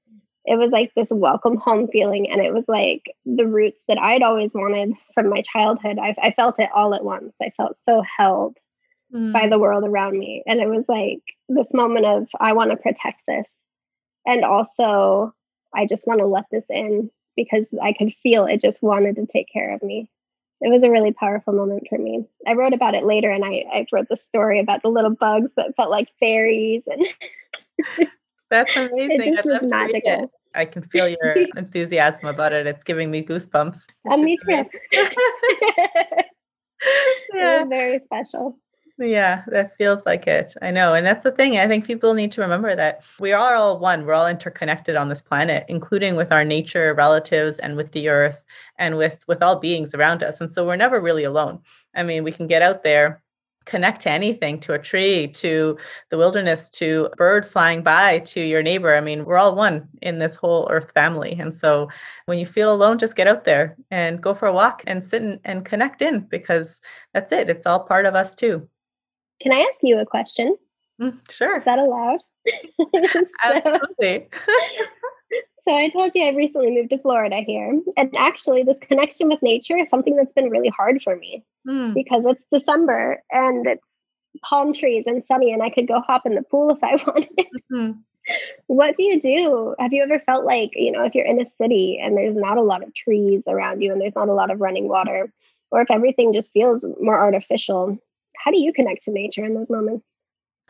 It 0.44 0.58
was 0.58 0.72
like 0.72 0.92
this 0.94 1.08
welcome 1.10 1.56
home 1.56 1.88
feeling, 1.88 2.30
and 2.30 2.40
it 2.40 2.52
was 2.52 2.64
like 2.66 3.02
the 3.24 3.46
roots 3.46 3.80
that 3.86 3.98
I'd 3.98 4.22
always 4.22 4.54
wanted 4.54 4.94
from 5.14 5.28
my 5.28 5.42
childhood. 5.42 5.98
I, 5.98 6.16
I 6.20 6.32
felt 6.32 6.58
it 6.58 6.70
all 6.74 6.94
at 6.94 7.04
once. 7.04 7.32
I 7.40 7.50
felt 7.56 7.76
so 7.76 8.02
held 8.18 8.56
mm. 9.14 9.32
by 9.32 9.48
the 9.48 9.58
world 9.58 9.84
around 9.84 10.18
me. 10.18 10.42
And 10.46 10.60
it 10.60 10.68
was 10.68 10.84
like 10.88 11.22
this 11.48 11.72
moment 11.72 12.06
of, 12.06 12.28
I 12.40 12.54
want 12.54 12.70
to 12.70 12.76
protect 12.76 13.20
this. 13.28 13.48
And 14.26 14.44
also, 14.44 15.34
I 15.74 15.86
just 15.86 16.06
want 16.06 16.20
to 16.20 16.26
let 16.26 16.44
this 16.50 16.64
in 16.68 17.10
because 17.36 17.66
I 17.82 17.92
could 17.92 18.12
feel 18.12 18.46
it 18.46 18.60
just 18.60 18.82
wanted 18.82 19.16
to 19.16 19.26
take 19.26 19.48
care 19.52 19.74
of 19.74 19.82
me. 19.82 20.08
It 20.64 20.70
was 20.70 20.84
a 20.84 20.90
really 20.90 21.12
powerful 21.12 21.52
moment 21.52 21.88
for 21.88 21.98
me. 21.98 22.24
I 22.46 22.54
wrote 22.54 22.72
about 22.72 22.94
it 22.94 23.04
later 23.04 23.30
and 23.30 23.44
I, 23.44 23.64
I 23.72 23.86
wrote 23.92 24.08
the 24.08 24.16
story 24.16 24.60
about 24.60 24.82
the 24.82 24.90
little 24.90 25.10
bugs 25.14 25.50
that 25.56 25.74
felt 25.76 25.90
like 25.90 26.08
fairies 26.20 26.82
and 26.86 28.08
That's 28.50 28.76
amazing. 28.76 29.20
It 29.22 29.34
just 29.34 29.48
was 29.48 29.62
magical. 29.62 30.30
I 30.54 30.66
can 30.66 30.82
feel 30.82 31.08
your 31.08 31.32
enthusiasm 31.56 32.28
about 32.28 32.52
it. 32.52 32.66
It's 32.66 32.84
giving 32.84 33.10
me 33.10 33.24
goosebumps. 33.24 33.86
And 34.04 34.22
me 34.22 34.36
too. 34.36 34.64
yeah. 34.92 35.08
It 37.34 37.60
was 37.60 37.68
very 37.68 38.00
special. 38.04 38.58
Yeah, 38.98 39.42
that 39.48 39.76
feels 39.76 40.04
like 40.06 40.26
it. 40.26 40.54
I 40.62 40.70
know. 40.70 40.94
And 40.94 41.04
that's 41.04 41.24
the 41.24 41.32
thing. 41.32 41.58
I 41.58 41.66
think 41.66 41.86
people 41.86 42.14
need 42.14 42.30
to 42.32 42.42
remember 42.42 42.76
that 42.76 43.02
we 43.18 43.32
are 43.32 43.54
all 43.54 43.78
one. 43.78 44.04
We're 44.04 44.12
all 44.12 44.26
interconnected 44.28 44.96
on 44.96 45.08
this 45.08 45.22
planet, 45.22 45.64
including 45.68 46.14
with 46.14 46.30
our 46.30 46.44
nature 46.44 46.94
relatives 46.94 47.58
and 47.58 47.74
with 47.76 47.90
the 47.92 48.08
earth 48.08 48.38
and 48.78 48.96
with 48.98 49.24
with 49.26 49.42
all 49.42 49.56
beings 49.58 49.94
around 49.94 50.22
us. 50.22 50.40
And 50.40 50.50
so 50.50 50.66
we're 50.66 50.76
never 50.76 51.00
really 51.00 51.24
alone. 51.24 51.60
I 51.96 52.02
mean, 52.02 52.22
we 52.22 52.32
can 52.32 52.46
get 52.46 52.62
out 52.62 52.82
there 52.82 53.22
connect 53.64 54.00
to 54.02 54.10
anything 54.10 54.58
to 54.58 54.72
a 54.74 54.78
tree 54.78 55.28
to 55.28 55.78
the 56.10 56.18
wilderness 56.18 56.68
to 56.68 57.08
a 57.12 57.16
bird 57.16 57.46
flying 57.46 57.80
by 57.80 58.18
to 58.18 58.40
your 58.40 58.60
neighbor 58.60 58.92
i 58.96 59.00
mean 59.00 59.24
we're 59.24 59.36
all 59.38 59.54
one 59.54 59.88
in 60.02 60.18
this 60.18 60.34
whole 60.34 60.66
earth 60.68 60.90
family 60.94 61.36
and 61.38 61.54
so 61.54 61.88
when 62.26 62.40
you 62.40 62.44
feel 62.44 62.74
alone 62.74 62.98
just 62.98 63.14
get 63.14 63.28
out 63.28 63.44
there 63.44 63.76
and 63.92 64.20
go 64.20 64.34
for 64.34 64.48
a 64.48 64.52
walk 64.52 64.82
and 64.88 65.04
sit 65.04 65.22
and, 65.22 65.38
and 65.44 65.64
connect 65.64 66.02
in 66.02 66.18
because 66.22 66.80
that's 67.14 67.30
it 67.30 67.48
it's 67.48 67.64
all 67.64 67.78
part 67.84 68.04
of 68.04 68.16
us 68.16 68.34
too 68.34 68.68
can 69.42 69.52
I 69.52 69.60
ask 69.60 69.78
you 69.82 69.98
a 69.98 70.06
question? 70.06 70.56
Mm, 71.00 71.18
sure. 71.30 71.58
Is 71.58 71.64
that 71.64 71.78
allowed? 71.78 72.20
so, 72.76 73.26
Absolutely. 73.44 74.28
so 75.64 75.74
I 75.74 75.88
told 75.90 76.14
you 76.14 76.24
I 76.24 76.30
recently 76.30 76.70
moved 76.70 76.90
to 76.90 76.98
Florida 76.98 77.36
here. 77.46 77.80
And 77.96 78.16
actually, 78.16 78.62
this 78.62 78.78
connection 78.80 79.28
with 79.28 79.42
nature 79.42 79.76
is 79.76 79.88
something 79.88 80.16
that's 80.16 80.32
been 80.32 80.50
really 80.50 80.68
hard 80.68 81.02
for 81.02 81.16
me 81.16 81.44
mm. 81.66 81.94
because 81.94 82.24
it's 82.26 82.44
December 82.50 83.22
and 83.30 83.66
it's 83.66 83.86
palm 84.42 84.72
trees 84.72 85.04
and 85.06 85.22
sunny, 85.26 85.52
and 85.52 85.62
I 85.62 85.70
could 85.70 85.88
go 85.88 86.00
hop 86.00 86.26
in 86.26 86.34
the 86.34 86.42
pool 86.42 86.70
if 86.70 86.82
I 86.82 86.96
wanted. 87.06 87.46
Mm-hmm. 87.72 87.92
What 88.68 88.96
do 88.96 89.02
you 89.02 89.20
do? 89.20 89.74
Have 89.78 89.92
you 89.92 90.02
ever 90.02 90.20
felt 90.20 90.44
like, 90.44 90.70
you 90.74 90.92
know, 90.92 91.04
if 91.04 91.14
you're 91.14 91.26
in 91.26 91.40
a 91.40 91.50
city 91.60 91.98
and 92.00 92.16
there's 92.16 92.36
not 92.36 92.56
a 92.56 92.62
lot 92.62 92.82
of 92.82 92.94
trees 92.94 93.42
around 93.48 93.82
you 93.82 93.92
and 93.92 94.00
there's 94.00 94.14
not 94.14 94.28
a 94.28 94.32
lot 94.32 94.50
of 94.50 94.60
running 94.60 94.88
water, 94.88 95.32
or 95.72 95.80
if 95.80 95.90
everything 95.90 96.32
just 96.32 96.52
feels 96.52 96.84
more 97.00 97.18
artificial, 97.18 97.98
how 98.38 98.50
do 98.50 98.60
you 98.60 98.72
connect 98.72 99.04
to 99.04 99.10
nature 99.10 99.44
in 99.44 99.54
those 99.54 99.70
moments? 99.70 100.04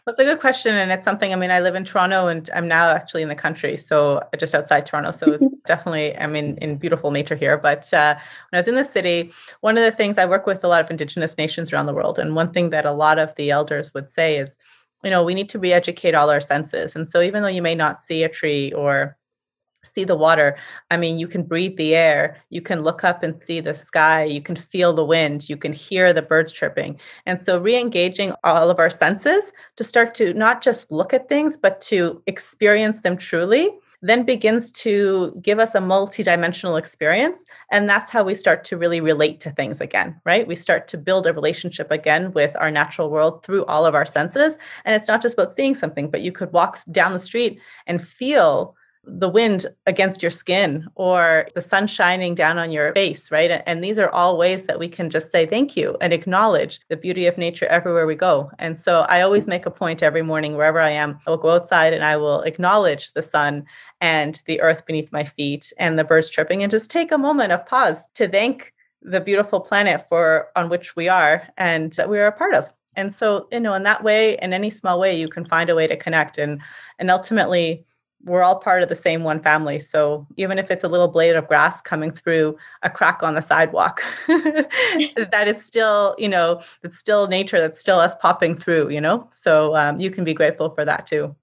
That's 0.04 0.18
a 0.18 0.24
good 0.24 0.40
question. 0.40 0.74
And 0.74 0.90
it's 0.90 1.04
something, 1.04 1.32
I 1.32 1.36
mean, 1.36 1.52
I 1.52 1.60
live 1.60 1.76
in 1.76 1.84
Toronto 1.84 2.26
and 2.26 2.50
I'm 2.52 2.66
now 2.66 2.90
actually 2.90 3.22
in 3.22 3.28
the 3.28 3.36
country. 3.36 3.76
So 3.76 4.20
just 4.36 4.52
outside 4.52 4.84
Toronto. 4.84 5.12
So 5.12 5.38
it's 5.40 5.60
definitely, 5.66 6.16
I'm 6.16 6.34
in, 6.34 6.56
in 6.58 6.76
beautiful 6.76 7.12
nature 7.12 7.36
here. 7.36 7.56
But 7.56 7.92
uh, 7.94 8.16
when 8.16 8.56
I 8.56 8.58
was 8.58 8.66
in 8.66 8.74
the 8.74 8.84
city, 8.84 9.30
one 9.60 9.78
of 9.78 9.84
the 9.84 9.96
things 9.96 10.18
I 10.18 10.26
work 10.26 10.44
with 10.44 10.64
a 10.64 10.68
lot 10.68 10.82
of 10.82 10.90
indigenous 10.90 11.38
nations 11.38 11.72
around 11.72 11.86
the 11.86 11.94
world. 11.94 12.18
And 12.18 12.34
one 12.34 12.52
thing 12.52 12.70
that 12.70 12.84
a 12.84 12.90
lot 12.90 13.20
of 13.20 13.32
the 13.36 13.52
elders 13.52 13.94
would 13.94 14.10
say 14.10 14.38
is, 14.38 14.56
you 15.04 15.10
know, 15.10 15.22
we 15.22 15.34
need 15.34 15.48
to 15.50 15.60
re 15.60 15.72
educate 15.72 16.16
all 16.16 16.30
our 16.30 16.40
senses. 16.40 16.96
And 16.96 17.08
so 17.08 17.22
even 17.22 17.42
though 17.42 17.48
you 17.48 17.62
may 17.62 17.76
not 17.76 18.00
see 18.00 18.24
a 18.24 18.28
tree 18.28 18.72
or 18.72 19.16
see 19.84 20.04
the 20.04 20.16
water. 20.16 20.56
I 20.90 20.96
mean, 20.96 21.18
you 21.18 21.26
can 21.26 21.42
breathe 21.42 21.76
the 21.76 21.94
air, 21.94 22.36
you 22.50 22.62
can 22.62 22.82
look 22.82 23.04
up 23.04 23.22
and 23.22 23.34
see 23.34 23.60
the 23.60 23.74
sky, 23.74 24.24
you 24.24 24.40
can 24.40 24.56
feel 24.56 24.92
the 24.92 25.04
wind, 25.04 25.48
you 25.48 25.56
can 25.56 25.72
hear 25.72 26.12
the 26.12 26.22
birds 26.22 26.52
chirping. 26.52 26.98
And 27.26 27.40
so, 27.40 27.58
re 27.58 27.76
engaging 27.76 28.32
all 28.44 28.70
of 28.70 28.78
our 28.78 28.90
senses 28.90 29.52
to 29.76 29.84
start 29.84 30.14
to 30.14 30.34
not 30.34 30.62
just 30.62 30.92
look 30.92 31.12
at 31.12 31.28
things, 31.28 31.56
but 31.58 31.80
to 31.82 32.22
experience 32.26 33.02
them 33.02 33.16
truly. 33.16 33.70
Then 34.04 34.24
begins 34.24 34.72
to 34.72 35.38
give 35.40 35.60
us 35.60 35.76
a 35.76 35.78
multidimensional 35.78 36.76
experience. 36.76 37.44
And 37.70 37.88
that's 37.88 38.10
how 38.10 38.24
we 38.24 38.34
start 38.34 38.64
to 38.64 38.76
really 38.76 39.00
relate 39.00 39.38
to 39.40 39.50
things 39.50 39.80
again, 39.80 40.20
right? 40.24 40.44
We 40.44 40.56
start 40.56 40.88
to 40.88 40.98
build 40.98 41.28
a 41.28 41.32
relationship 41.32 41.88
again 41.92 42.32
with 42.32 42.56
our 42.56 42.72
natural 42.72 43.10
world 43.10 43.44
through 43.44 43.64
all 43.66 43.86
of 43.86 43.94
our 43.94 44.04
senses. 44.04 44.58
And 44.84 44.96
it's 44.96 45.06
not 45.06 45.22
just 45.22 45.34
about 45.34 45.52
seeing 45.52 45.76
something, 45.76 46.10
but 46.10 46.22
you 46.22 46.32
could 46.32 46.52
walk 46.52 46.80
down 46.90 47.12
the 47.12 47.20
street 47.20 47.60
and 47.86 48.02
feel 48.02 48.74
the 49.04 49.28
wind 49.28 49.66
against 49.86 50.22
your 50.22 50.30
skin 50.30 50.86
or 50.94 51.48
the 51.54 51.60
sun 51.60 51.88
shining 51.88 52.34
down 52.34 52.56
on 52.56 52.70
your 52.70 52.92
face, 52.92 53.32
right? 53.32 53.62
And 53.66 53.82
these 53.82 53.98
are 53.98 54.08
all 54.10 54.38
ways 54.38 54.64
that 54.64 54.78
we 54.78 54.88
can 54.88 55.10
just 55.10 55.32
say 55.32 55.44
thank 55.44 55.76
you 55.76 55.96
and 56.00 56.12
acknowledge 56.12 56.80
the 56.88 56.96
beauty 56.96 57.26
of 57.26 57.36
nature 57.36 57.66
everywhere 57.66 58.06
we 58.06 58.14
go. 58.14 58.50
And 58.60 58.78
so 58.78 59.00
I 59.00 59.22
always 59.22 59.48
make 59.48 59.66
a 59.66 59.72
point 59.72 60.02
every 60.02 60.22
morning, 60.22 60.56
wherever 60.56 60.80
I 60.80 60.90
am, 60.90 61.18
I 61.26 61.30
will 61.30 61.36
go 61.36 61.50
outside 61.50 61.92
and 61.92 62.04
I 62.04 62.16
will 62.16 62.42
acknowledge 62.42 63.12
the 63.12 63.22
sun 63.22 63.64
and 64.00 64.40
the 64.46 64.60
earth 64.60 64.86
beneath 64.86 65.12
my 65.12 65.24
feet 65.24 65.72
and 65.78 65.98
the 65.98 66.04
birds 66.04 66.30
chirping 66.30 66.62
and 66.62 66.70
just 66.70 66.90
take 66.90 67.10
a 67.10 67.18
moment 67.18 67.52
of 67.52 67.66
pause 67.66 68.06
to 68.14 68.28
thank 68.28 68.72
the 69.02 69.20
beautiful 69.20 69.60
planet 69.60 70.06
for 70.08 70.48
on 70.54 70.68
which 70.68 70.94
we 70.94 71.08
are 71.08 71.48
and 71.58 71.98
we 72.08 72.20
are 72.20 72.26
a 72.26 72.32
part 72.32 72.54
of. 72.54 72.68
And 72.94 73.12
so, 73.12 73.48
you 73.50 73.58
know, 73.58 73.74
in 73.74 73.82
that 73.84 74.04
way, 74.04 74.38
in 74.40 74.52
any 74.52 74.70
small 74.70 75.00
way, 75.00 75.18
you 75.18 75.28
can 75.28 75.46
find 75.46 75.70
a 75.70 75.74
way 75.74 75.86
to 75.86 75.96
connect 75.96 76.38
and 76.38 76.60
and 76.98 77.10
ultimately 77.10 77.84
we're 78.24 78.42
all 78.42 78.58
part 78.58 78.82
of 78.82 78.88
the 78.88 78.94
same 78.94 79.24
one 79.24 79.42
family. 79.42 79.78
So 79.78 80.26
even 80.36 80.58
if 80.58 80.70
it's 80.70 80.84
a 80.84 80.88
little 80.88 81.08
blade 81.08 81.34
of 81.34 81.48
grass 81.48 81.80
coming 81.80 82.10
through 82.10 82.56
a 82.82 82.90
crack 82.90 83.22
on 83.22 83.34
the 83.34 83.40
sidewalk, 83.40 84.02
that 84.28 85.44
is 85.46 85.64
still, 85.64 86.14
you 86.18 86.28
know, 86.28 86.60
it's 86.82 86.98
still 86.98 87.26
nature. 87.26 87.60
That's 87.60 87.78
still 87.78 87.98
us 87.98 88.14
popping 88.20 88.56
through, 88.56 88.90
you 88.90 89.00
know? 89.00 89.26
So 89.30 89.76
um, 89.76 90.00
you 90.00 90.10
can 90.10 90.24
be 90.24 90.34
grateful 90.34 90.70
for 90.70 90.84
that 90.84 91.06
too. 91.06 91.34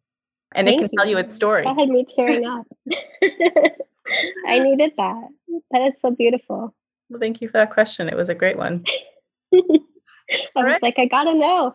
And 0.55 0.67
Thank 0.67 0.81
it 0.81 0.83
can 0.85 0.89
you. 0.91 0.97
tell 0.97 1.07
you 1.07 1.17
its 1.17 1.33
story. 1.33 1.63
That 1.63 1.77
had 1.77 1.89
me 1.89 2.05
tearing 2.15 2.45
up. 2.45 2.65
I 4.47 4.59
needed 4.59 4.93
that. 4.97 5.27
That 5.71 5.81
is 5.87 5.93
so 6.01 6.11
beautiful. 6.11 6.73
Well, 7.09 7.19
thank 7.19 7.41
you 7.41 7.47
for 7.49 7.57
that 7.57 7.71
question. 7.71 8.07
It 8.07 8.15
was 8.15 8.29
a 8.29 8.35
great 8.35 8.57
one. 8.57 8.83
I 9.53 9.59
was 10.55 10.63
right. 10.63 10.83
like, 10.83 10.99
I 10.99 11.05
gotta 11.05 11.33
know 11.33 11.73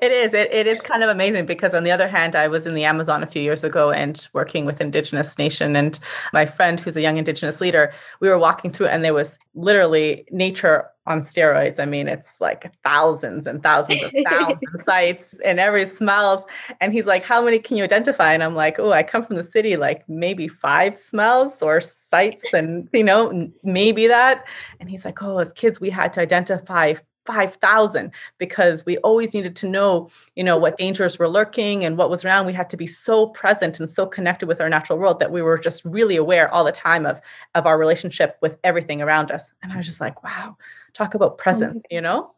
it 0.00 0.12
is. 0.12 0.34
It, 0.34 0.52
it 0.52 0.66
is 0.66 0.80
kind 0.80 1.02
of 1.02 1.10
amazing 1.10 1.46
because, 1.46 1.74
on 1.74 1.84
the 1.84 1.90
other 1.90 2.08
hand, 2.08 2.34
I 2.34 2.48
was 2.48 2.66
in 2.66 2.74
the 2.74 2.84
Amazon 2.84 3.22
a 3.22 3.26
few 3.26 3.42
years 3.42 3.64
ago 3.64 3.90
and 3.90 4.26
working 4.32 4.64
with 4.64 4.80
Indigenous 4.80 5.38
Nation. 5.38 5.76
And 5.76 5.98
my 6.32 6.46
friend, 6.46 6.80
who's 6.80 6.96
a 6.96 7.00
young 7.00 7.16
Indigenous 7.16 7.60
leader, 7.60 7.92
we 8.20 8.28
were 8.28 8.38
walking 8.38 8.72
through, 8.72 8.88
and 8.88 9.04
there 9.04 9.14
was 9.14 9.38
literally 9.54 10.24
nature 10.30 10.86
on 11.06 11.22
steroids. 11.22 11.80
I 11.80 11.86
mean, 11.86 12.06
it's 12.06 12.40
like 12.40 12.70
thousands 12.84 13.46
and 13.46 13.62
thousands 13.62 14.02
of 14.02 14.12
sounds 14.28 14.58
and 14.62 14.84
sights, 14.84 15.38
and 15.44 15.58
every 15.58 15.84
smells. 15.86 16.44
And 16.80 16.92
he's 16.92 17.06
like, 17.06 17.24
"How 17.24 17.42
many 17.42 17.58
can 17.58 17.76
you 17.76 17.84
identify?" 17.84 18.32
And 18.32 18.42
I'm 18.42 18.54
like, 18.54 18.78
"Oh, 18.78 18.92
I 18.92 19.02
come 19.02 19.24
from 19.24 19.36
the 19.36 19.44
city, 19.44 19.76
like 19.76 20.08
maybe 20.08 20.48
five 20.48 20.96
smells 20.96 21.62
or 21.62 21.80
sights, 21.80 22.44
and 22.52 22.88
you 22.92 23.04
know, 23.04 23.50
maybe 23.62 24.06
that." 24.06 24.44
And 24.80 24.88
he's 24.88 25.04
like, 25.04 25.22
"Oh, 25.22 25.38
as 25.38 25.52
kids, 25.52 25.80
we 25.80 25.90
had 25.90 26.12
to 26.12 26.20
identify 26.20 26.94
5,000 27.28 28.10
because 28.38 28.86
we 28.86 28.96
always 28.98 29.34
needed 29.34 29.54
to 29.56 29.68
know, 29.68 30.08
you 30.34 30.42
know, 30.42 30.56
what 30.56 30.78
dangers 30.78 31.18
were 31.18 31.28
lurking 31.28 31.84
and 31.84 31.98
what 31.98 32.08
was 32.08 32.24
around. 32.24 32.46
We 32.46 32.54
had 32.54 32.70
to 32.70 32.76
be 32.76 32.86
so 32.86 33.26
present 33.26 33.78
and 33.78 33.88
so 33.88 34.06
connected 34.06 34.46
with 34.46 34.62
our 34.62 34.70
natural 34.70 34.98
world 34.98 35.20
that 35.20 35.30
we 35.30 35.42
were 35.42 35.58
just 35.58 35.84
really 35.84 36.16
aware 36.16 36.50
all 36.50 36.64
the 36.64 36.72
time 36.72 37.04
of 37.04 37.20
of 37.54 37.66
our 37.66 37.78
relationship 37.78 38.38
with 38.40 38.56
everything 38.64 39.02
around 39.02 39.30
us. 39.30 39.52
And 39.62 39.70
I 39.70 39.76
was 39.76 39.86
just 39.86 40.00
like, 40.00 40.24
wow, 40.24 40.56
talk 40.94 41.14
about 41.14 41.36
presence, 41.36 41.84
you 41.90 42.00
know? 42.00 42.32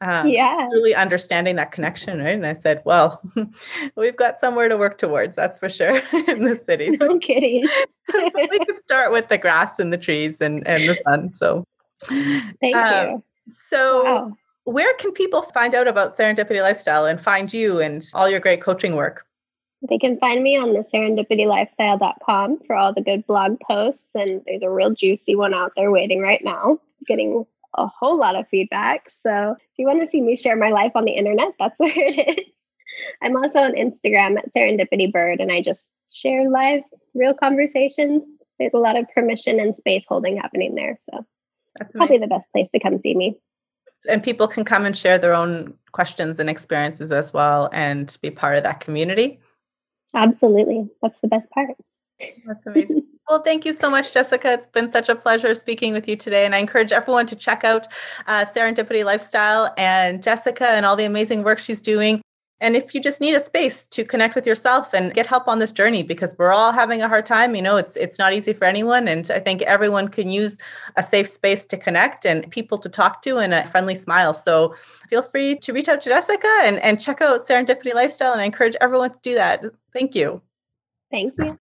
Um, 0.00 0.28
yeah. 0.28 0.68
Really 0.68 0.94
understanding 0.94 1.56
that 1.56 1.72
connection, 1.72 2.20
right? 2.20 2.34
And 2.34 2.46
I 2.46 2.52
said, 2.52 2.82
well, 2.84 3.20
we've 3.96 4.16
got 4.16 4.38
somewhere 4.38 4.68
to 4.68 4.76
work 4.76 4.96
towards, 4.98 5.34
that's 5.34 5.58
for 5.58 5.68
sure, 5.68 5.96
in 6.28 6.44
the 6.44 6.60
city. 6.64 6.96
So 6.96 7.06
no 7.06 7.18
kidding. 7.18 7.66
we 8.14 8.58
could 8.64 8.84
start 8.84 9.10
with 9.10 9.28
the 9.28 9.38
grass 9.38 9.80
and 9.80 9.92
the 9.92 9.98
trees 9.98 10.36
and, 10.40 10.64
and 10.68 10.88
the 10.88 10.98
sun. 11.04 11.34
So 11.34 11.64
thank 12.04 12.76
um, 12.76 13.08
you. 13.08 13.22
So, 13.48 14.04
wow. 14.04 14.36
where 14.64 14.94
can 14.94 15.12
people 15.12 15.42
find 15.42 15.74
out 15.74 15.88
about 15.88 16.16
Serendipity 16.16 16.62
Lifestyle 16.62 17.06
and 17.06 17.20
find 17.20 17.52
you 17.52 17.80
and 17.80 18.04
all 18.14 18.28
your 18.28 18.40
great 18.40 18.62
coaching 18.62 18.96
work? 18.96 19.26
They 19.88 19.98
can 19.98 20.18
find 20.18 20.42
me 20.42 20.56
on 20.56 20.72
the 20.72 20.84
serendipitylifestyle.com 20.92 22.60
for 22.66 22.74
all 22.74 22.92
the 22.92 23.02
good 23.02 23.26
blog 23.26 23.58
posts. 23.60 24.08
And 24.14 24.42
there's 24.46 24.62
a 24.62 24.70
real 24.70 24.90
juicy 24.90 25.36
one 25.36 25.54
out 25.54 25.72
there 25.76 25.90
waiting 25.90 26.20
right 26.20 26.42
now, 26.42 26.80
getting 27.06 27.44
a 27.76 27.86
whole 27.86 28.18
lot 28.18 28.36
of 28.36 28.48
feedback. 28.48 29.10
So 29.22 29.52
if 29.52 29.78
you 29.78 29.86
want 29.86 30.00
to 30.00 30.08
see 30.10 30.20
me 30.20 30.36
share 30.36 30.56
my 30.56 30.70
life 30.70 30.92
on 30.94 31.04
the 31.04 31.12
internet, 31.12 31.48
that's 31.58 31.78
where 31.78 31.92
it 31.94 32.38
is. 32.38 32.44
I'm 33.22 33.36
also 33.36 33.58
on 33.58 33.72
Instagram 33.72 34.38
at 34.38 34.52
Serendipity 34.54 35.12
Bird, 35.12 35.40
and 35.40 35.52
I 35.52 35.60
just 35.60 35.90
share 36.10 36.48
live, 36.48 36.80
real 37.14 37.34
conversations. 37.34 38.22
There's 38.58 38.72
a 38.72 38.78
lot 38.78 38.96
of 38.96 39.04
permission 39.14 39.60
and 39.60 39.76
space 39.76 40.04
holding 40.08 40.38
happening 40.38 40.74
there. 40.74 40.98
So 41.10 41.26
that's 41.78 41.92
probably 41.92 42.18
the 42.18 42.26
best 42.26 42.50
place 42.52 42.68
to 42.74 42.80
come 42.80 42.98
see 43.00 43.14
me. 43.14 43.36
And 44.08 44.22
people 44.22 44.46
can 44.46 44.64
come 44.64 44.84
and 44.84 44.96
share 44.96 45.18
their 45.18 45.34
own 45.34 45.74
questions 45.92 46.38
and 46.38 46.50
experiences 46.50 47.10
as 47.12 47.32
well 47.32 47.70
and 47.72 48.16
be 48.20 48.30
part 48.30 48.56
of 48.56 48.62
that 48.64 48.80
community. 48.80 49.40
Absolutely. 50.14 50.88
That's 51.02 51.18
the 51.20 51.28
best 51.28 51.50
part. 51.50 51.70
That's 52.46 52.66
amazing. 52.66 53.06
Well, 53.28 53.42
thank 53.42 53.64
you 53.64 53.72
so 53.72 53.90
much, 53.90 54.14
Jessica. 54.14 54.52
It's 54.52 54.68
been 54.68 54.88
such 54.88 55.08
a 55.08 55.16
pleasure 55.16 55.52
speaking 55.56 55.92
with 55.92 56.06
you 56.06 56.14
today. 56.14 56.46
And 56.46 56.54
I 56.54 56.58
encourage 56.58 56.92
everyone 56.92 57.26
to 57.26 57.34
check 57.34 57.64
out 57.64 57.88
uh, 58.28 58.44
Serendipity 58.44 59.04
Lifestyle 59.04 59.74
and 59.76 60.22
Jessica 60.22 60.68
and 60.68 60.86
all 60.86 60.94
the 60.94 61.06
amazing 61.06 61.42
work 61.42 61.58
she's 61.58 61.80
doing. 61.80 62.22
And 62.60 62.74
if 62.74 62.94
you 62.94 63.02
just 63.02 63.20
need 63.20 63.34
a 63.34 63.40
space 63.40 63.86
to 63.88 64.02
connect 64.02 64.34
with 64.34 64.46
yourself 64.46 64.94
and 64.94 65.12
get 65.12 65.26
help 65.26 65.46
on 65.46 65.58
this 65.58 65.72
journey, 65.72 66.02
because 66.02 66.34
we're 66.38 66.52
all 66.52 66.72
having 66.72 67.02
a 67.02 67.08
hard 67.08 67.26
time, 67.26 67.54
you 67.54 67.60
know, 67.60 67.76
it's 67.76 67.96
it's 67.96 68.18
not 68.18 68.32
easy 68.32 68.54
for 68.54 68.64
anyone. 68.64 69.08
And 69.08 69.30
I 69.30 69.40
think 69.40 69.60
everyone 69.62 70.08
can 70.08 70.30
use 70.30 70.56
a 70.96 71.02
safe 71.02 71.28
space 71.28 71.66
to 71.66 71.76
connect 71.76 72.24
and 72.24 72.50
people 72.50 72.78
to 72.78 72.88
talk 72.88 73.20
to 73.22 73.36
and 73.36 73.52
a 73.52 73.68
friendly 73.68 73.94
smile. 73.94 74.32
So 74.32 74.74
feel 75.08 75.22
free 75.22 75.56
to 75.56 75.72
reach 75.74 75.88
out 75.88 76.00
to 76.02 76.08
Jessica 76.08 76.50
and, 76.62 76.78
and 76.80 76.98
check 76.98 77.20
out 77.20 77.46
Serendipity 77.46 77.92
Lifestyle. 77.92 78.32
And 78.32 78.40
I 78.40 78.46
encourage 78.46 78.76
everyone 78.80 79.10
to 79.10 79.18
do 79.22 79.34
that. 79.34 79.62
Thank 79.92 80.14
you. 80.14 80.40
Thank 81.10 81.34
you. 81.38 81.54